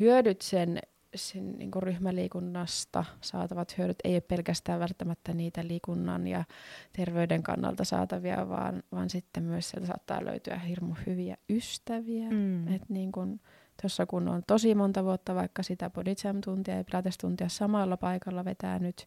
[0.01, 0.79] hyödyt sen,
[1.19, 6.45] sen niin kuin ryhmäliikunnasta saatavat hyödyt ei ole pelkästään välttämättä niitä liikunnan ja
[6.93, 12.31] terveyden kannalta saatavia, vaan, vaan sitten myös sieltä saattaa löytyä hirmu hyviä ystäviä.
[12.31, 12.75] Mm.
[12.75, 13.41] Et niin kun,
[13.83, 18.79] tuossa kun on tosi monta vuotta vaikka sitä body tuntia ja pilates-tuntia samalla paikalla vetää
[18.79, 19.07] nyt,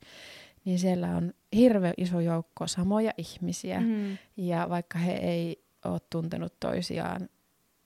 [0.65, 3.81] niin siellä on hirveän iso joukko samoja ihmisiä.
[3.81, 4.17] Mm.
[4.37, 7.29] Ja vaikka he ei ole tuntenut toisiaan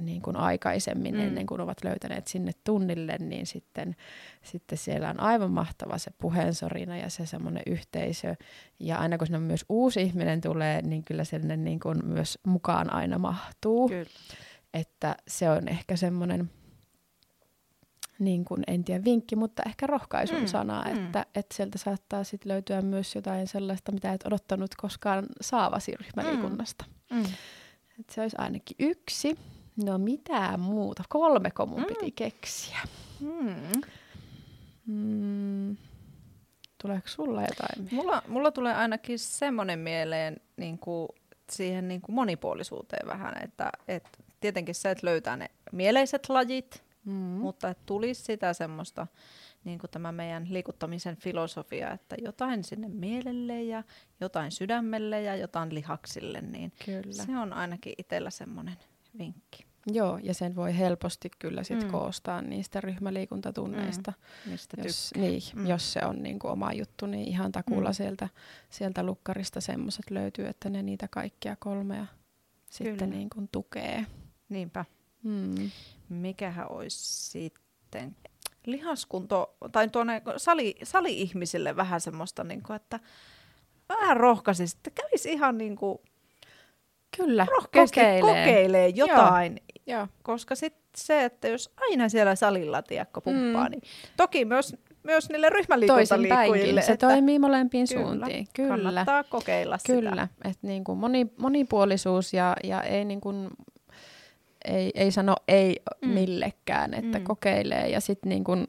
[0.01, 1.21] niin kuin aikaisemmin, mm.
[1.21, 3.95] ennen kuin ovat löytäneet sinne tunnille, niin sitten,
[4.43, 8.35] sitten siellä on aivan mahtava se puheensorina ja se semmoinen yhteisö.
[8.79, 12.93] Ja aina kun sinne myös uusi ihminen tulee, niin kyllä sinne niin kuin myös mukaan
[12.93, 13.89] aina mahtuu.
[13.89, 14.05] Kyllä.
[14.73, 16.51] Että se on ehkä semmoinen,
[18.19, 20.47] niin kuin, en tiedä vinkki, mutta ehkä rohkaisun mm.
[20.47, 21.05] sana, mm.
[21.05, 26.85] että, että sieltä saattaa sitten löytyä myös jotain sellaista, mitä et odottanut koskaan saavasi ryhmäliikunnasta.
[27.11, 27.17] Mm.
[27.17, 27.25] Mm.
[27.99, 29.37] Et se olisi ainakin yksi.
[29.85, 31.03] No mitä muuta?
[31.09, 31.85] Kolmeko mun mm.
[31.85, 32.77] piti keksiä.
[33.19, 33.81] Mm.
[34.85, 35.77] Mm.
[36.81, 37.89] Tuleeko sulla jotain?
[37.91, 41.09] Mulla, mulla tulee ainakin semmoinen mieleen niin kuin
[41.49, 44.03] siihen niin kuin monipuolisuuteen vähän, että et
[44.39, 47.13] tietenkin se, että löytää ne mieleiset lajit, mm.
[47.13, 49.07] mutta että tulisi sitä semmoista
[49.63, 53.83] niin kuin tämä meidän liikuttamisen filosofia, että jotain sinne mielelle ja
[54.21, 57.25] jotain sydämelle ja jotain lihaksille, niin Kyllä.
[57.25, 58.77] se on ainakin itsellä semmoinen
[59.17, 59.65] vinkki.
[59.87, 61.91] Joo, ja sen voi helposti kyllä sit mm.
[61.91, 64.13] koostaa niistä ryhmäliikuntatunneista.
[64.45, 64.51] Mm.
[64.51, 65.67] Mistä jos, niin, mm.
[65.67, 67.93] jos se on niin kuin oma juttu, niin ihan takulla mm.
[67.93, 68.29] sieltä,
[68.69, 72.05] sieltä lukkarista semmoiset löytyy, että ne niitä kaikkia kolmea
[72.69, 73.15] sitten kyllä.
[73.15, 74.05] niin kuin tukee.
[74.49, 74.85] Niinpä.
[75.23, 75.71] Mm.
[76.09, 78.15] Mikähän olisi sitten
[78.65, 82.99] lihaskunto, tai tuonne sali, sali-ihmisille vähän semmoista, niin kuin, että
[83.89, 85.97] vähän rohkaisisi, että kävisi ihan niin kuin
[87.17, 88.21] Kyllä, kokeilee.
[88.21, 89.57] kokeilee jotain.
[89.87, 89.97] Joo.
[89.97, 90.07] Joo.
[90.23, 93.71] Koska sitten se, että jos aina siellä salilla tiekko pumppaa, mm.
[93.71, 93.81] niin
[94.17, 96.81] toki myös, myös niille ryhmäliikuntaliikkujille.
[96.81, 98.47] Se että toimii molempiin kyllä, suuntiin.
[98.53, 98.69] Kyllä.
[98.69, 100.27] Kannattaa kokeilla Kyllä, sitä.
[100.49, 103.49] että niin kuin moni, monipuolisuus ja, ja ei niin kuin
[104.65, 106.09] ei, ei sano ei mm.
[106.09, 107.23] millekään, että mm.
[107.23, 108.67] kokeilee ja sitten niin kuin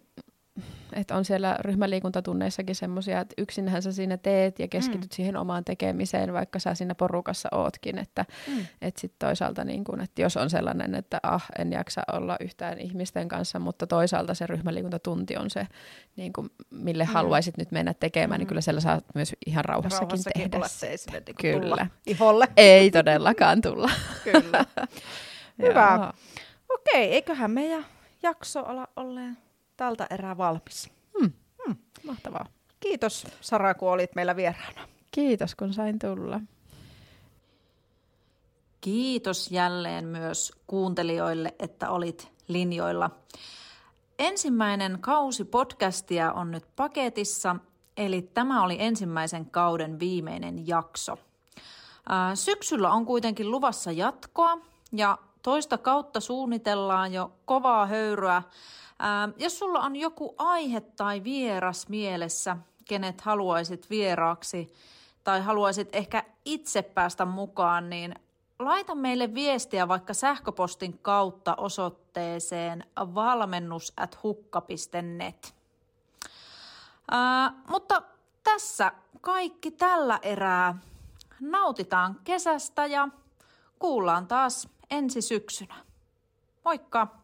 [0.94, 5.14] että on siellä ryhmäliikuntatunneissakin semmoisia, että yksinhän sä siinä teet ja keskityt mm.
[5.14, 7.98] siihen omaan tekemiseen, vaikka sä siinä porukassa ootkin.
[7.98, 8.66] Että mm.
[8.82, 12.78] et sitten toisaalta, niin kun, että jos on sellainen, että ah, en jaksa olla yhtään
[12.78, 15.66] ihmisten kanssa, mutta toisaalta se ryhmäliikuntatunti on se,
[16.16, 17.10] niin kun, mille mm.
[17.10, 18.40] haluaisit nyt mennä tekemään, mm.
[18.40, 21.12] niin kyllä siellä saat myös ihan rauhassakin, rauhassakin tehdä sitä.
[21.26, 21.86] Niin kyllä.
[22.06, 22.48] Iholle.
[22.56, 23.90] Ei todellakaan tulla.
[24.32, 24.64] kyllä.
[25.62, 26.12] Hyvä.
[26.68, 27.84] Okei, eiköhän meidän
[28.22, 29.38] jakso olla olleen
[29.76, 30.90] tältä erää valmis.
[31.20, 31.32] Hmm.
[31.66, 31.76] Hmm.
[32.06, 32.46] Mahtavaa.
[32.80, 34.88] Kiitos Sara, kun olit meillä vieraana.
[35.10, 36.40] Kiitos, kun sain tulla.
[38.80, 43.10] Kiitos jälleen myös kuuntelijoille, että olit linjoilla.
[44.18, 47.56] Ensimmäinen kausi podcastia on nyt paketissa,
[47.96, 51.18] eli tämä oli ensimmäisen kauden viimeinen jakso.
[52.34, 54.58] Syksyllä on kuitenkin luvassa jatkoa
[54.92, 58.42] ja toista kautta suunnitellaan jo kovaa höyryä
[59.04, 64.72] Ää, ähm, jos sulla on joku aihe tai vieras mielessä, kenet haluaisit vieraaksi
[65.24, 68.14] tai haluaisit ehkä itse päästä mukaan, niin
[68.58, 75.54] laita meille viestiä vaikka sähköpostin kautta osoitteeseen valmennus.hukka.net.
[77.10, 78.02] Ää, äh, mutta
[78.44, 80.78] tässä kaikki tällä erää.
[81.40, 83.08] Nautitaan kesästä ja
[83.78, 85.74] kuullaan taas ensi syksynä.
[86.64, 87.21] Moikka!